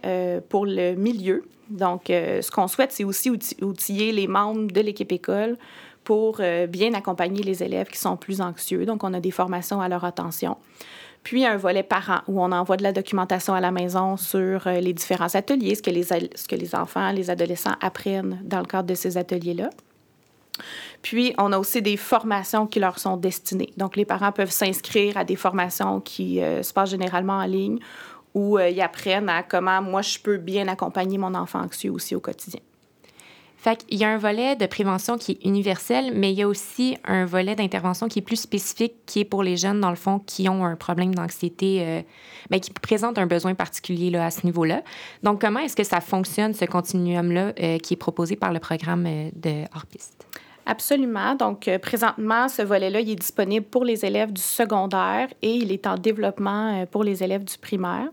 pour 0.47 0.67
le 0.67 0.93
milieu, 0.93 1.43
donc, 1.73 2.09
euh, 2.09 2.41
ce 2.41 2.51
qu'on 2.51 2.67
souhaite, 2.67 2.91
c'est 2.91 3.03
aussi 3.03 3.31
outiller 3.61 4.11
les 4.11 4.27
membres 4.27 4.71
de 4.71 4.79
l'équipe 4.79 5.11
école 5.11 5.57
pour 6.03 6.37
euh, 6.39 6.67
bien 6.67 6.93
accompagner 6.93 7.41
les 7.41 7.63
élèves 7.63 7.87
qui 7.87 7.97
sont 7.97 8.15
plus 8.15 8.41
anxieux. 8.41 8.85
Donc, 8.85 9.03
on 9.03 9.13
a 9.13 9.19
des 9.19 9.31
formations 9.31 9.81
à 9.81 9.89
leur 9.89 10.05
attention. 10.05 10.57
Puis, 11.23 11.45
un 11.45 11.57
volet 11.57 11.83
parent 11.83 12.19
où 12.27 12.43
on 12.43 12.51
envoie 12.51 12.77
de 12.77 12.83
la 12.83 12.91
documentation 12.91 13.53
à 13.53 13.61
la 13.61 13.71
maison 13.71 14.17
sur 14.17 14.67
euh, 14.67 14.79
les 14.79 14.93
différents 14.93 15.33
ateliers, 15.33 15.73
ce 15.73 15.81
que 15.81 15.89
les, 15.89 16.03
ce 16.03 16.47
que 16.47 16.55
les 16.55 16.75
enfants, 16.75 17.11
les 17.11 17.29
adolescents 17.29 17.75
apprennent 17.81 18.39
dans 18.43 18.59
le 18.59 18.65
cadre 18.65 18.87
de 18.87 18.95
ces 18.95 19.17
ateliers-là. 19.17 19.69
Puis, 21.01 21.33
on 21.39 21.51
a 21.53 21.57
aussi 21.57 21.81
des 21.81 21.97
formations 21.97 22.67
qui 22.67 22.79
leur 22.79 22.99
sont 22.99 23.17
destinées. 23.17 23.73
Donc, 23.77 23.95
les 23.95 24.05
parents 24.05 24.31
peuvent 24.31 24.51
s'inscrire 24.51 25.17
à 25.17 25.23
des 25.23 25.35
formations 25.35 25.99
qui 26.01 26.39
se 26.39 26.71
passent 26.71 26.91
généralement 26.91 27.39
en 27.39 27.45
ligne 27.45 27.79
où 28.33 28.57
euh, 28.57 28.69
ils 28.69 28.81
apprennent 28.81 29.29
à 29.29 29.43
comment 29.43 29.81
moi 29.81 30.01
je 30.01 30.19
peux 30.19 30.37
bien 30.37 30.67
accompagner 30.67 31.17
mon 31.17 31.33
enfant 31.35 31.61
anxieux 31.61 31.91
aussi 31.91 32.15
au 32.15 32.19
quotidien. 32.19 32.59
Fait 33.63 33.77
qu'il 33.77 33.97
y 33.97 34.03
a 34.03 34.09
un 34.09 34.17
volet 34.17 34.57
de 34.57 34.65
prévention 34.65 35.17
qui 35.17 35.31
est 35.31 35.45
universel, 35.45 36.11
mais 36.13 36.33
il 36.33 36.37
y 36.37 36.41
a 36.41 36.47
aussi 36.49 36.97
un 37.05 37.25
volet 37.25 37.55
d'intervention 37.55 38.09
qui 38.09 38.19
est 38.19 38.21
plus 38.21 38.41
spécifique, 38.41 38.93
qui 39.05 39.21
est 39.21 39.25
pour 39.25 39.41
les 39.41 39.55
jeunes, 39.55 39.79
dans 39.79 39.89
le 39.89 39.95
fond, 39.95 40.19
qui 40.19 40.49
ont 40.49 40.65
un 40.65 40.75
problème 40.75 41.15
d'anxiété, 41.15 41.77
euh, 41.81 42.01
ben, 42.49 42.59
qui 42.59 42.71
présentent 42.71 43.17
un 43.17 43.25
besoin 43.25 43.55
particulier 43.55 44.09
là, 44.09 44.25
à 44.25 44.31
ce 44.31 44.45
niveau-là. 44.45 44.83
Donc, 45.23 45.39
comment 45.39 45.61
est-ce 45.61 45.77
que 45.77 45.85
ça 45.85 46.01
fonctionne, 46.01 46.53
ce 46.53 46.65
continuum-là, 46.65 47.53
euh, 47.57 47.77
qui 47.77 47.93
est 47.93 47.97
proposé 47.97 48.35
par 48.35 48.51
le 48.51 48.59
programme 48.59 49.05
de 49.05 49.63
hors-piste? 49.73 50.27
Absolument. 50.65 51.35
Donc, 51.35 51.67
euh, 51.67 51.77
présentement, 51.77 52.47
ce 52.47 52.61
volet-là, 52.61 53.01
est 53.01 53.15
disponible 53.15 53.65
pour 53.65 53.83
les 53.83 54.05
élèves 54.05 54.31
du 54.31 54.41
secondaire 54.41 55.27
et 55.41 55.51
il 55.51 55.73
est 55.73 55.85
en 55.87 55.95
développement 55.95 56.81
euh, 56.81 56.85
pour 56.85 57.03
les 57.03 57.21
élèves 57.21 57.43
du 57.43 57.57
primaire. 57.57 58.07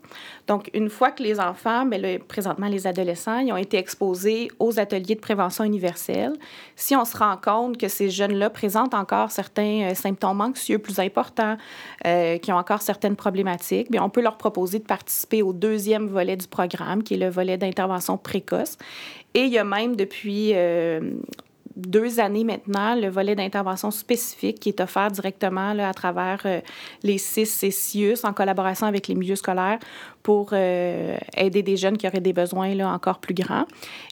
Donc, 0.49 0.69
une 0.75 0.91
fois 0.91 1.13
que 1.13 1.23
les 1.23 1.39
enfants, 1.39 1.85
mais 1.85 2.01
ben, 2.01 2.19
présentement 2.19 2.67
les 2.67 2.89
adolescents, 2.89 3.39
ils 3.39 3.53
ont 3.53 3.57
été 3.57 3.77
exposés 3.77 4.51
aux 4.59 4.81
ateliers 4.81 5.15
de 5.15 5.21
prévention 5.21 5.63
universelle, 5.63 6.33
si 6.75 6.97
on 6.97 7.05
se 7.05 7.17
rend 7.17 7.37
compte 7.37 7.77
que 7.77 7.87
ces 7.87 8.11
jeunes-là 8.11 8.51
présentent 8.51 8.95
encore 8.95 9.31
certains 9.31 9.91
euh, 9.91 9.95
symptômes 9.95 10.41
anxieux 10.41 10.79
plus 10.79 10.99
importants, 10.99 11.57
qui 12.43 12.53
ont 12.53 12.57
encore 12.57 12.83
certaines 12.83 13.15
problématiques, 13.15 13.91
bien, 13.91 14.03
on 14.03 14.09
peut 14.09 14.23
leur 14.23 14.37
proposer 14.37 14.79
de 14.79 14.85
participer 14.85 15.43
au 15.43 15.53
deuxième 15.53 16.07
volet 16.07 16.37
du 16.37 16.49
programme, 16.49 17.03
qui 17.03 17.15
est 17.15 17.19
le 17.19 17.29
volet 17.29 17.59
d'intervention 17.59 18.17
précoce. 18.17 18.77
Et 19.35 19.43
il 19.43 19.53
y 19.53 19.59
a 19.59 19.65
même 19.65 19.97
depuis 19.97 20.55
deux 21.87 22.21
années 22.21 22.45
maintenant 22.45 22.95
le 22.95 23.09
volet 23.09 23.35
d'intervention 23.35 23.91
spécifique 23.91 24.61
qui 24.61 24.69
est 24.71 24.81
offert 24.81 25.11
directement 25.11 25.71
à 25.79 25.95
travers 25.95 26.41
euh, 26.45 26.61
les 27.03 27.19
CIS 27.19 27.71
CIUS 27.71 28.25
en 28.25 28.33
collaboration 28.33 28.87
avec 28.87 29.09
les 29.09 29.15
milieux 29.15 29.37
scolaires 29.37 29.79
pour 30.23 30.51
euh, 30.53 31.17
aider 31.37 31.63
des 31.63 31.77
jeunes 31.77 31.97
qui 31.97 32.07
auraient 32.07 32.21
des 32.21 32.33
besoins 32.33 32.75
là, 32.75 32.93
encore 32.93 33.19
plus 33.19 33.35
grands. 33.35 33.65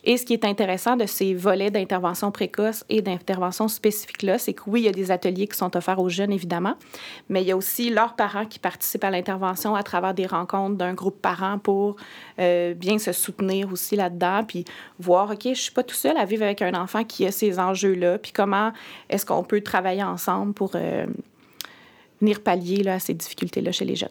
Et 0.05 0.17
ce 0.17 0.25
qui 0.25 0.33
est 0.33 0.45
intéressant 0.45 0.97
de 0.97 1.07
ces 1.07 1.35
volets 1.35 1.71
d'intervention 1.71 2.31
précoce 2.31 2.85
et 2.89 3.03
d'intervention 3.03 3.69
spécifique-là, 3.69 4.39
c'est 4.39 4.55
que 4.55 4.63
oui, 4.67 4.81
il 4.81 4.85
y 4.85 4.89
a 4.89 4.93
des 4.93 5.11
ateliers 5.11 5.47
qui 5.47 5.57
sont 5.57 5.77
offerts 5.77 5.99
aux 5.99 6.09
jeunes, 6.09 6.33
évidemment, 6.33 6.75
mais 7.29 7.43
il 7.43 7.49
y 7.49 7.53
a 7.53 7.57
aussi 7.57 7.91
leurs 7.91 8.15
parents 8.17 8.47
qui 8.47 8.59
participent 8.59 9.05
à 9.05 9.11
l'intervention 9.11 9.75
à 9.75 9.83
travers 9.83 10.15
des 10.15 10.27
rencontres 10.27 10.77
d'un 10.77 10.95
groupe 10.95 11.21
parent 11.21 11.59
pour 11.59 11.97
euh, 12.39 12.75
bien 12.75 12.99
se 12.99 13.13
soutenir 13.13 13.71
aussi 13.73 13.97
là-dedans, 13.97 14.45
puis 14.47 14.65
voir, 14.99 15.31
OK, 15.31 15.43
je 15.45 15.61
suis 15.61 15.73
pas 15.73 15.83
tout 15.83 15.95
seul 15.95 16.17
à 16.17 16.25
vivre 16.25 16.45
avec 16.45 16.63
un 16.63 16.75
enfant 16.75 17.05
qui 17.05 17.27
a 17.27 17.33
ces 17.33 17.59
enjeux-là, 17.59 18.19
puis 18.19 18.33
comment 18.33 18.73
est-ce 19.11 19.27
qu'on 19.27 19.45
peut 19.45 19.61
travailler 19.61 20.03
ensemble 20.03 20.55
pour... 20.55 20.73
Euh, 20.75 21.07
venir 22.21 22.43
pallier 22.43 22.83
là, 22.83 22.95
à 22.95 22.99
ces 22.99 23.15
difficultés-là 23.15 23.73
chez 23.73 23.85
les 23.85 23.97
jeunes. 23.97 24.09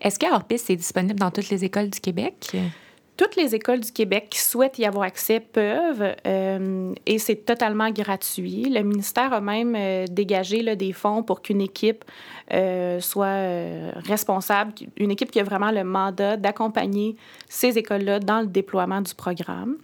Est-ce 0.00 0.18
que 0.18 0.26
Piste 0.44 0.70
est 0.70 0.76
disponible 0.76 1.18
dans 1.18 1.30
toutes 1.30 1.50
les 1.50 1.64
écoles 1.64 1.90
du 1.90 2.00
Québec? 2.00 2.56
Toutes 3.16 3.36
les 3.36 3.54
écoles 3.54 3.80
du 3.80 3.92
Québec 3.92 4.26
qui 4.28 4.38
souhaitent 4.38 4.78
y 4.78 4.84
avoir 4.84 5.04
accès 5.04 5.40
peuvent 5.40 6.14
euh, 6.26 6.92
et 7.06 7.18
c'est 7.18 7.46
totalement 7.46 7.90
gratuit. 7.90 8.64
Le 8.68 8.82
ministère 8.82 9.32
a 9.32 9.40
même 9.40 9.74
euh, 9.74 10.04
dégagé 10.06 10.60
là, 10.60 10.76
des 10.76 10.92
fonds 10.92 11.22
pour 11.22 11.40
qu'une 11.40 11.62
équipe 11.62 12.04
euh, 12.52 13.00
soit 13.00 13.96
responsable, 14.06 14.74
une 14.98 15.10
équipe 15.10 15.30
qui 15.30 15.40
a 15.40 15.44
vraiment 15.44 15.70
le 15.70 15.82
mandat 15.82 16.36
d'accompagner 16.36 17.16
ces 17.48 17.78
écoles-là 17.78 18.20
dans 18.20 18.40
le 18.40 18.48
déploiement 18.48 19.00
du 19.00 19.14
programme. 19.14 19.78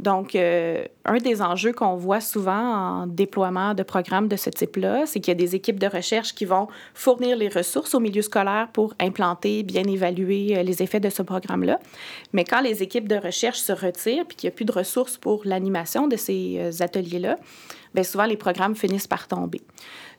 Donc, 0.00 0.34
euh, 0.34 0.86
un 1.04 1.18
des 1.18 1.42
enjeux 1.42 1.74
qu'on 1.74 1.94
voit 1.94 2.22
souvent 2.22 3.02
en 3.02 3.06
déploiement 3.06 3.74
de 3.74 3.82
programmes 3.82 4.28
de 4.28 4.36
ce 4.36 4.48
type-là, 4.48 5.04
c'est 5.04 5.20
qu'il 5.20 5.30
y 5.30 5.36
a 5.36 5.38
des 5.38 5.54
équipes 5.54 5.78
de 5.78 5.86
recherche 5.86 6.34
qui 6.34 6.46
vont 6.46 6.68
fournir 6.94 7.36
les 7.36 7.48
ressources 7.48 7.94
au 7.94 8.00
milieu 8.00 8.22
scolaire 8.22 8.68
pour 8.72 8.94
implanter, 8.98 9.62
bien 9.62 9.84
évaluer 9.84 10.56
euh, 10.56 10.62
les 10.62 10.82
effets 10.82 11.00
de 11.00 11.10
ce 11.10 11.20
programme-là. 11.20 11.78
Mais 12.32 12.44
quand 12.44 12.62
les 12.62 12.82
équipes 12.82 13.08
de 13.08 13.16
recherche 13.16 13.58
se 13.58 13.72
retirent 13.72 14.24
puis 14.26 14.38
qu'il 14.38 14.48
n'y 14.48 14.54
a 14.54 14.56
plus 14.56 14.64
de 14.64 14.72
ressources 14.72 15.18
pour 15.18 15.42
l'animation 15.44 16.08
de 16.08 16.16
ces 16.16 16.56
euh, 16.58 16.70
ateliers-là, 16.82 17.36
bien 17.94 18.04
souvent 18.04 18.24
les 18.26 18.36
programmes 18.36 18.74
finissent 18.74 19.08
par 19.08 19.28
tomber. 19.28 19.60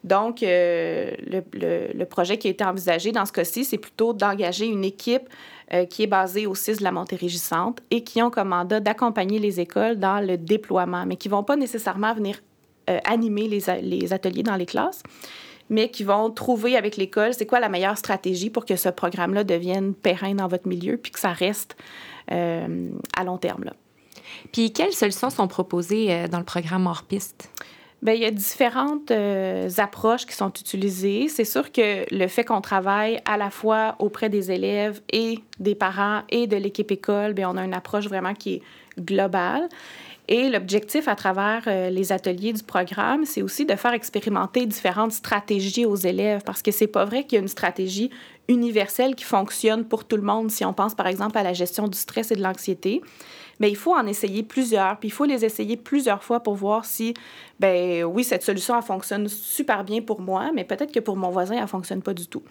Donc, 0.03 0.39
le, 0.41 1.13
le, 1.53 2.03
projet 2.05 2.39
qui 2.39 2.47
a 2.47 2.51
été 2.51 2.63
envisagé 2.63 3.11
dans 3.11 3.25
ce 3.27 3.31
cas-ci, 3.31 3.63
c'est 3.63 3.77
plutôt 3.77 4.13
d'engager 4.13 4.65
une 4.65 4.83
équipe 4.83 5.29
euh, 5.73 5.85
qui 5.85 6.03
est 6.03 6.07
basé 6.07 6.47
au 6.47 6.53
CIS 6.53 6.77
de 6.77 6.83
la 6.83 6.91
Montée-Régissante 6.91 7.81
et 7.91 8.03
qui 8.03 8.21
ont 8.21 8.29
comme 8.29 8.49
mandat 8.49 8.81
d'accompagner 8.81 9.39
les 9.39 9.61
écoles 9.61 9.99
dans 9.99 10.19
le 10.19 10.37
déploiement, 10.37 11.05
mais 11.05 11.15
qui 11.15 11.29
ne 11.29 11.31
vont 11.31 11.45
pas 11.45 11.55
nécessairement 11.55 12.13
venir 12.13 12.41
euh, 12.89 12.99
animer 13.05 13.47
les, 13.47 13.61
les, 13.81 14.11
ateliers 14.11 14.43
dans 14.43 14.57
les 14.57 14.65
classes, 14.65 15.01
mais 15.69 15.89
qui 15.89 16.03
vont 16.03 16.29
trouver 16.29 16.75
avec 16.75 16.97
l'école 16.97 17.33
c'est 17.33 17.45
quoi 17.45 17.61
la 17.61 17.69
meilleure 17.69 17.97
stratégie 17.97 18.49
pour 18.49 18.65
que 18.65 18.75
ce 18.75 18.89
programme-là 18.89 19.45
devienne 19.45 19.93
pérenne 19.93 20.37
dans 20.37 20.49
votre 20.49 20.67
milieu 20.67 20.97
puis 20.97 21.13
que 21.13 21.19
ça 21.21 21.31
reste 21.31 21.77
euh, 22.33 22.89
à 23.15 23.23
long 23.23 23.37
terme. 23.37 23.63
Là. 23.63 23.73
Puis 24.51 24.73
quelles 24.73 24.93
solutions 24.93 25.29
sont 25.29 25.47
proposées 25.47 26.27
dans 26.27 26.39
le 26.39 26.45
programme 26.45 26.87
hors 26.87 27.03
piste? 27.03 27.49
Bien, 28.01 28.15
il 28.15 28.21
y 28.21 28.25
a 28.25 28.31
différentes 28.31 29.11
euh, 29.11 29.69
approches 29.77 30.25
qui 30.25 30.33
sont 30.33 30.49
utilisées. 30.49 31.27
C'est 31.27 31.45
sûr 31.45 31.71
que 31.71 32.03
le 32.11 32.27
fait 32.27 32.43
qu'on 32.43 32.61
travaille 32.61 33.21
à 33.25 33.37
la 33.37 33.51
fois 33.51 33.95
auprès 33.99 34.27
des 34.27 34.51
élèves 34.51 35.01
et 35.13 35.37
des 35.59 35.75
parents 35.75 36.23
et 36.29 36.47
de 36.47 36.57
l'équipe 36.57 36.89
école, 36.89 37.33
bien, 37.33 37.51
on 37.51 37.57
a 37.57 37.63
une 37.63 37.75
approche 37.75 38.07
vraiment 38.07 38.33
qui 38.33 38.55
est 38.55 38.61
globale. 38.99 39.69
Et 40.27 40.49
l'objectif 40.49 41.07
à 41.07 41.15
travers 41.15 41.63
euh, 41.67 41.91
les 41.91 42.11
ateliers 42.11 42.53
du 42.53 42.63
programme, 42.63 43.25
c'est 43.25 43.43
aussi 43.43 43.65
de 43.65 43.75
faire 43.75 43.93
expérimenter 43.93 44.65
différentes 44.65 45.11
stratégies 45.11 45.85
aux 45.85 45.95
élèves 45.95 46.41
parce 46.43 46.63
que 46.63 46.71
c'est 46.71 46.87
pas 46.87 47.05
vrai 47.05 47.25
qu'il 47.25 47.35
y 47.35 47.37
a 47.37 47.41
une 47.41 47.47
stratégie 47.47 48.09
universel 48.47 49.15
qui 49.15 49.23
fonctionne 49.23 49.85
pour 49.85 50.05
tout 50.05 50.17
le 50.17 50.23
monde 50.23 50.51
si 50.51 50.65
on 50.65 50.73
pense 50.73 50.95
par 50.95 51.07
exemple 51.07 51.37
à 51.37 51.43
la 51.43 51.53
gestion 51.53 51.87
du 51.87 51.97
stress 51.97 52.31
et 52.31 52.35
de 52.35 52.41
l'anxiété 52.41 53.01
mais 53.61 53.69
il 53.69 53.75
faut 53.75 53.93
en 53.93 54.07
essayer 54.07 54.41
plusieurs, 54.41 54.97
puis 54.97 55.09
il 55.09 55.11
faut 55.11 55.25
les 55.25 55.45
essayer 55.45 55.77
plusieurs 55.77 56.23
fois 56.23 56.39
pour 56.39 56.55
voir 56.55 56.83
si, 56.83 57.13
ben 57.59 58.03
oui, 58.03 58.23
cette 58.23 58.41
solution, 58.41 58.75
elle 58.75 58.81
fonctionne 58.81 59.27
super 59.27 59.83
bien 59.83 60.01
pour 60.01 60.19
moi, 60.19 60.49
mais 60.51 60.63
peut-être 60.63 60.91
que 60.91 60.99
pour 60.99 61.15
mon 61.15 61.29
voisin, 61.29 61.57
elle 61.61 61.67
fonctionne 61.67 62.01
pas 62.01 62.15
du 62.15 62.25
tout. 62.25 62.41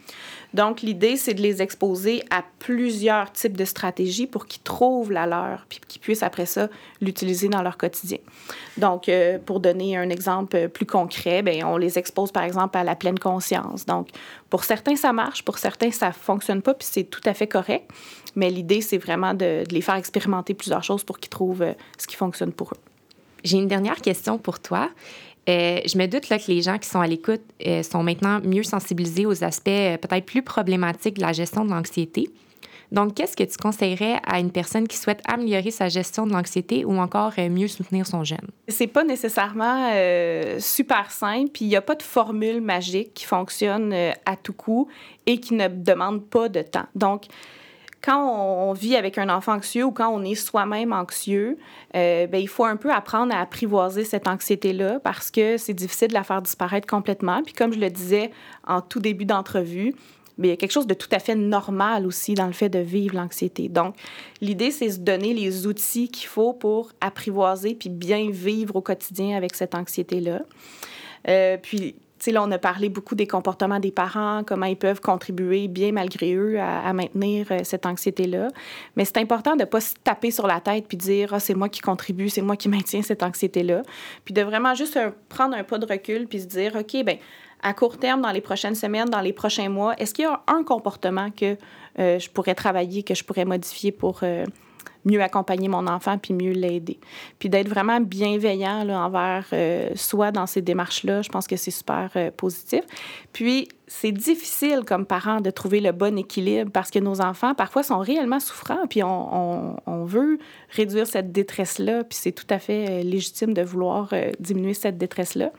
Donc, 0.55 0.83
l'idée, 0.83 1.16
c'est 1.16 1.35
de 1.35 1.42
les 1.42 1.62
exposer 1.62 2.22
à 2.31 2.44
plusieurs 2.61 3.33
types 3.33 3.57
de 3.57 3.64
stratégies 3.64 4.29
pour 4.29 4.46
qu'ils 4.46 4.62
trouvent 4.62 5.11
la 5.11 5.26
leur, 5.26 5.66
puis 5.68 5.81
qu'ils 5.88 6.00
puissent 6.00 6.22
après 6.22 6.46
ça 6.46 6.68
l'utiliser 7.00 7.48
dans 7.48 7.62
leur 7.62 7.76
quotidien. 7.76 8.18
Donc, 8.76 9.09
euh, 9.09 9.40
pour 9.44 9.59
donner 9.59 9.96
un 9.96 10.11
exemple 10.11 10.68
plus 10.68 10.87
concret, 10.87 11.42
ben 11.42 11.64
on 11.64 11.76
les 11.76 11.98
expose 11.98 12.31
par 12.31 12.44
exemple 12.44 12.79
à 12.79 12.85
la 12.85 12.94
pleine 12.94 13.18
conscience. 13.18 13.85
Donc, 13.85 14.11
pour 14.51 14.65
certains, 14.65 14.97
ça 14.97 15.13
marche, 15.13 15.45
pour 15.45 15.59
certains, 15.59 15.93
ça 15.93 16.13
fonctionne 16.13 16.61
pas, 16.61 16.75
puis 16.75 16.87
c'est 16.91 17.05
tout 17.05 17.21
à 17.25 17.35
fait 17.35 17.47
correct. 17.47 17.89
Mais 18.35 18.51
l'idée, 18.51 18.81
c'est 18.81 18.99
vraiment 18.99 19.33
de, 19.33 19.65
les 19.71 19.81
faire 19.81 19.95
expérimenter 19.95 20.55
plusieurs 20.55 20.83
choses 20.83 21.05
pour 21.05 21.19
qu'ils 21.19 21.31
trouvent 21.31 21.63
euh, 21.63 21.73
ce 21.99 22.07
qui 22.07 22.17
fonctionne 22.17 22.53
pour 22.53 22.73
eux. 22.73 22.81
J'ai 23.45 23.57
une 23.57 23.69
dernière 23.69 24.01
question 24.03 24.39
pour 24.39 24.61
toi. 24.61 24.91
Euh, 25.49 25.81
je 25.87 25.97
me 25.97 26.07
doute 26.07 26.29
là, 26.29 26.39
que 26.39 26.49
les 26.49 26.63
gens 26.63 26.79
qui 26.79 26.89
sont 26.89 27.01
à 27.01 27.07
l'écoute 27.07 27.41
euh, 27.67 27.83
sont 27.83 28.03
maintenant 28.03 28.41
mieux 28.45 28.63
sensibilisés 28.63 29.25
aux 29.25 29.43
aspects 29.43 29.65
peut-être 29.65 30.27
plus 30.27 30.43
problématiques 30.43 31.17
de 31.17 31.23
la 31.23 31.33
gestion 31.33 31.65
de 31.65 31.71
l'anxiété. 31.71 32.29
Donc, 32.92 33.14
qu'est-ce 33.14 33.37
que 33.37 33.44
tu 33.44 33.57
conseillerais 33.57 34.20
à 34.26 34.40
une 34.40 34.50
personne 34.50 34.88
qui 34.88 34.96
souhaite 34.96 35.20
améliorer 35.26 35.70
sa 35.70 35.88
gestion 35.88 36.26
de 36.26 36.33
l'anxiété 36.33 36.85
ou 36.85 36.98
encore 36.98 37.33
mieux 37.38 37.68
soutenir 37.68 38.07
son 38.07 38.24
jeune? 38.24 38.48
C'est 38.68 38.87
pas 38.87 39.05
nécessairement 39.05 39.90
super 40.59 41.11
simple, 41.11 41.50
puis 41.50 41.66
il 41.66 41.68
n'y 41.68 41.76
a 41.76 41.83
pas 41.83 41.94
de 41.94 42.03
formule 42.03 42.61
magique 42.61 43.14
qui 43.14 43.24
fonctionne 43.24 43.92
à 43.92 44.37
tout 44.37 44.53
coup 44.53 44.88
et 45.26 45.38
qui 45.38 45.55
ne 45.55 45.68
demande 45.68 46.24
pas 46.24 46.48
de 46.48 46.62
temps. 46.62 46.87
Donc, 46.94 47.26
quand 48.03 48.68
on, 48.68 48.72
vit 48.72 48.96
avec 48.96 49.18
un 49.18 49.29
enfant 49.29 49.55
anxieux 49.55 49.85
ou 49.85 49.90
quand 49.90 50.09
on 50.09 50.22
est 50.22 50.35
soi-même 50.35 50.92
anxieux, 50.92 51.59
euh, 51.94 52.26
ben, 52.26 52.40
il 52.40 52.48
faut 52.48 52.64
un 52.64 52.76
peu 52.76 52.90
apprendre 52.90 53.35
à 53.35 53.40
apprivoiser 53.40 54.05
cette 54.05 54.26
anxiété-là 54.26 55.00
parce 55.00 55.31
que 55.31 55.59
c'est 55.59 55.74
difficile 55.74 56.09
de 56.09 56.14
la 56.14 56.24
faire 56.24 56.40
disparaître 56.40 56.87
complètement. 56.87 57.42
Puis 57.42 57.53
comme 57.53 57.72
je 57.72 57.79
le 57.79 57.90
disais 57.90 58.31
en 58.66 58.81
tout 58.81 59.00
début 59.00 59.26
d'entrevue, 59.26 59.94
mais 60.40 60.48
il 60.48 60.50
y 60.50 60.55
a 60.55 60.57
quelque 60.57 60.72
chose 60.72 60.87
de 60.87 60.94
tout 60.94 61.09
à 61.12 61.18
fait 61.18 61.35
normal 61.35 62.07
aussi 62.07 62.35
dans 62.35 62.46
le 62.46 62.53
fait 62.53 62.68
de 62.68 62.79
vivre 62.79 63.14
l'anxiété. 63.14 63.68
Donc, 63.68 63.94
l'idée, 64.40 64.70
c'est 64.70 64.87
de 64.87 64.92
se 64.92 64.98
donner 64.98 65.35
les 65.35 65.66
outils 65.66 66.09
qu'il 66.09 66.26
faut 66.26 66.53
pour 66.53 66.92
apprivoiser 67.00 67.74
puis 67.74 67.90
bien 67.90 68.31
vivre 68.31 68.74
au 68.76 68.81
quotidien 68.81 69.37
avec 69.37 69.55
cette 69.55 69.74
anxiété-là. 69.74 70.40
Euh, 71.29 71.59
puis, 71.61 71.94
sais, 72.24 72.33
là, 72.33 72.42
on 72.42 72.50
a 72.50 72.59
parlé 72.59 72.88
beaucoup 72.88 73.14
des 73.14 73.26
comportements 73.26 73.81
des 73.81 73.90
parents, 73.90 74.42
comment 74.46 74.66
ils 74.66 74.76
peuvent 74.76 75.00
contribuer, 75.00 75.68
bien 75.68 75.92
malgré 75.92 76.35
eux, 76.35 76.61
à, 76.61 76.92
maintenir 76.92 77.46
euh, 77.50 77.61
cette 77.64 77.87
anxiété-là. 77.87 78.48
Mais 78.96 79.05
c'est 79.05 79.18
important 79.18 79.57
de 79.57 79.61
ne 79.61 79.64
pas 79.64 79.81
se 79.81 79.94
taper 80.03 80.31
sur 80.31 80.46
la 80.46 80.61
tête 80.61 80.87
puis 80.87 80.96
dire 80.96 81.35
ah, 81.35 81.40
c'est 81.40 81.55
moi 81.55 81.68
qui 81.68 81.81
contribue, 81.81 82.29
c'est 82.29 82.42
moi 82.42 82.57
qui 82.57 82.68
maintiens 82.68 83.03
cette 83.03 83.22
anxiété-là. 83.22 83.83
Puis 84.24 84.35
de 84.35 84.42
vraiment 84.42 84.74
juste 84.74 84.96
euh, 84.96 85.11
prendre 85.29 85.57
un 85.57 85.64
pas 85.64 85.79
de 85.79 85.87
recul 85.87 86.26
puis 86.26 86.40
se 86.40 86.46
dire 86.46 86.76
OK, 86.76 87.05
ben 87.05 87.18
à 87.62 87.75
court 87.75 87.99
terme, 87.99 88.20
dans 88.23 88.31
les 88.31 88.40
prochaines 88.40 88.75
semaines, 88.75 89.09
dans 89.09 89.20
les 89.20 89.33
prochains 89.33 89.68
mois, 89.68 89.94
est-ce 89.96 90.14
qu'il 90.14 90.25
y 90.25 90.29
a 90.29 90.42
un 90.46 90.62
comportement 90.62 91.31
que 91.31 91.57
euh, 91.99 92.18
je 92.18 92.31
pourrais 92.31 92.55
travailler, 92.55 93.03
que 93.03 93.14
je 93.14 93.25
pourrais 93.25 93.44
modifier 93.44 93.92
pour 93.92 94.23
mieux 95.05 95.23
accompagner 95.23 95.68
mon 95.68 95.87
enfant 95.87 96.18
puis 96.18 96.35
mieux 96.35 96.53
l'aider? 96.53 96.99
Puis 97.38 97.49
d'être 97.49 97.68
vraiment 97.68 98.01
bienveillant 98.01 98.88
envers 98.88 99.46
euh, 99.53 99.90
soi 99.94 100.31
dans 100.31 100.46
ces 100.46 100.62
démarches-là, 100.62 101.23
je 101.23 101.29
pense 101.29 101.46
que 101.46 101.57
c'est 101.57 101.70
super 101.70 102.11
euh, 102.16 102.31
positif. 102.31 102.83
Puis 103.33 103.68
c'est 103.87 104.12
difficile 104.12 104.83
comme 104.87 105.07
parent 105.07 105.40
de 105.40 105.51
trouver 105.51 105.81
le 105.81 105.92
bon 105.92 106.16
équilibre 106.18 106.70
parce 106.70 106.90
que 106.90 106.99
nos 106.99 107.20
enfants 107.20 107.55
parfois 107.55 107.83
sont 107.83 107.99
réellement 107.99 108.40
souffrants 108.40 108.87
puis 108.88 109.03
on, 109.03 109.77
on, 109.87 110.05
veut 110.05 110.38
réduire 110.70 111.07
cette 111.07 111.33
détresse-là 111.33 112.05
puis 112.05 112.18
c'est 112.20 112.33
tout 112.33 112.46
à 112.51 112.59
fait 112.59 112.87
euh, 112.88 113.03
légitime 113.03 113.53
de 113.53 113.62
vouloir 113.62 114.12
diminuer 114.38 114.75
cette 114.75 114.99
détresse-là. 114.99 115.51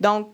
Donc 0.00 0.28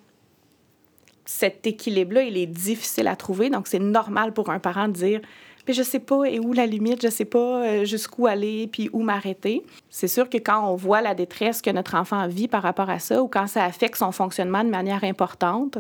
cet 1.25 1.67
équilibre-là, 1.67 2.23
il 2.23 2.37
est 2.37 2.47
difficile 2.47 3.09
à 3.09 3.17
trouver. 3.17 3.51
Donc, 3.51 3.67
c'est 3.67 3.79
normal 3.79 4.33
pour 4.33 4.51
un 4.51 4.59
parent 4.59 4.89
de 4.89 4.93
dire 4.93 5.21
puis 5.65 5.73
je 5.73 5.83
sais 5.83 5.99
pas 5.99 6.25
et 6.25 6.39
où 6.39 6.53
la 6.53 6.67
limite, 6.67 7.03
je 7.03 7.09
sais 7.09 7.25
pas 7.25 7.65
euh, 7.65 7.85
jusqu'où 7.85 8.27
aller 8.27 8.69
puis 8.71 8.91
où 8.93 9.03
m'arrêter. 9.03 9.63
C'est 9.89 10.09
sûr 10.09 10.29
que 10.29 10.37
quand 10.37 10.71
on 10.71 10.75
voit 10.75 11.01
la 11.01 11.15
détresse 11.15 11.63
que 11.63 11.71
notre 11.71 11.95
enfant 11.95 12.27
vit 12.29 12.49
par 12.49 12.63
rapport 12.63 12.91
à 12.91 12.99
ça 12.99 13.23
ou 13.23 13.29
quand 13.29 13.47
ça 13.47 13.65
affecte 13.65 13.97
son 13.97 14.13
fonctionnement 14.13 14.63
de 14.63 14.69
manière 14.69 15.05
importante, 15.05 15.79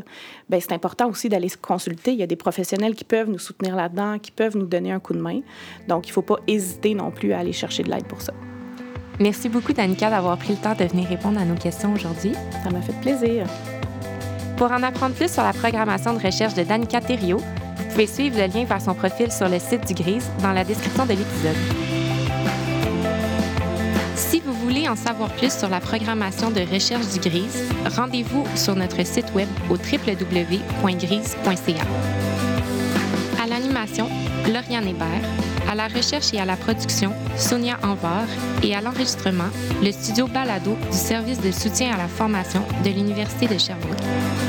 ben 0.48 0.60
c'est 0.60 0.72
important 0.72 1.08
aussi 1.08 1.28
d'aller 1.28 1.50
se 1.50 1.58
consulter. 1.58 2.12
Il 2.12 2.18
y 2.18 2.22
a 2.22 2.26
des 2.26 2.36
professionnels 2.36 2.94
qui 2.94 3.04
peuvent 3.04 3.28
nous 3.28 3.38
soutenir 3.38 3.76
là-dedans, 3.76 4.18
qui 4.18 4.30
peuvent 4.30 4.56
nous 4.56 4.66
donner 4.66 4.92
un 4.92 5.00
coup 5.00 5.12
de 5.12 5.20
main. 5.20 5.40
Donc 5.86 6.08
il 6.08 6.12
faut 6.12 6.22
pas 6.22 6.36
hésiter 6.46 6.94
non 6.94 7.10
plus 7.10 7.32
à 7.32 7.40
aller 7.40 7.52
chercher 7.52 7.82
de 7.82 7.90
l'aide 7.90 8.06
pour 8.06 8.22
ça. 8.22 8.32
Merci 9.20 9.48
beaucoup 9.48 9.72
Danica 9.72 10.10
d'avoir 10.10 10.36
pris 10.38 10.54
le 10.54 10.58
temps 10.58 10.74
de 10.74 10.84
venir 10.84 11.08
répondre 11.08 11.38
à 11.38 11.44
nos 11.44 11.54
questions 11.54 11.92
aujourd'hui. 11.92 12.32
Ça 12.64 12.70
m'a 12.70 12.80
fait 12.80 12.98
plaisir. 13.00 13.46
Pour 14.56 14.70
en 14.70 14.82
apprendre 14.82 15.14
plus 15.14 15.32
sur 15.32 15.42
la 15.42 15.52
programmation 15.52 16.14
de 16.14 16.22
recherche 16.22 16.54
de 16.54 16.62
Danica 16.62 17.00
Thériault, 17.00 17.38
vous 17.40 17.84
pouvez 17.90 18.06
suivre 18.06 18.38
le 18.38 18.46
lien 18.46 18.64
vers 18.64 18.80
son 18.80 18.94
profil 18.94 19.32
sur 19.32 19.48
le 19.48 19.58
site 19.58 19.86
du 19.86 19.94
Grise 19.94 20.28
dans 20.42 20.52
la 20.52 20.64
description 20.64 21.04
de 21.04 21.10
l'épisode. 21.10 21.56
Si 24.14 24.40
vous 24.40 24.52
voulez 24.52 24.88
en 24.88 24.96
savoir 24.96 25.30
plus 25.30 25.52
sur 25.52 25.68
la 25.68 25.80
programmation 25.80 26.50
de 26.50 26.60
recherche 26.60 27.08
du 27.08 27.18
Grise, 27.18 27.64
rendez-vous 27.96 28.44
sur 28.54 28.76
notre 28.76 29.04
site 29.04 29.32
web 29.34 29.48
au 29.70 29.74
www.grise.ca. 29.74 30.24
À 33.42 33.46
l'animation, 33.46 34.08
Lauriane 34.52 34.88
Hébert. 34.88 35.22
À 35.70 35.74
la 35.74 35.88
recherche 35.88 36.32
et 36.34 36.40
à 36.40 36.44
la 36.44 36.56
production, 36.56 37.12
Sonia 37.36 37.78
Anvar. 37.82 38.24
Et 38.62 38.74
à 38.74 38.80
l'enregistrement, 38.80 39.50
le 39.82 39.92
studio 39.92 40.26
Balado 40.26 40.76
du 40.90 40.96
service 40.96 41.40
de 41.40 41.50
soutien 41.50 41.94
à 41.94 41.96
la 41.96 42.08
formation 42.08 42.62
de 42.84 42.90
l'Université 42.90 43.46
de 43.46 43.58
Sherbrooke. 43.58 44.43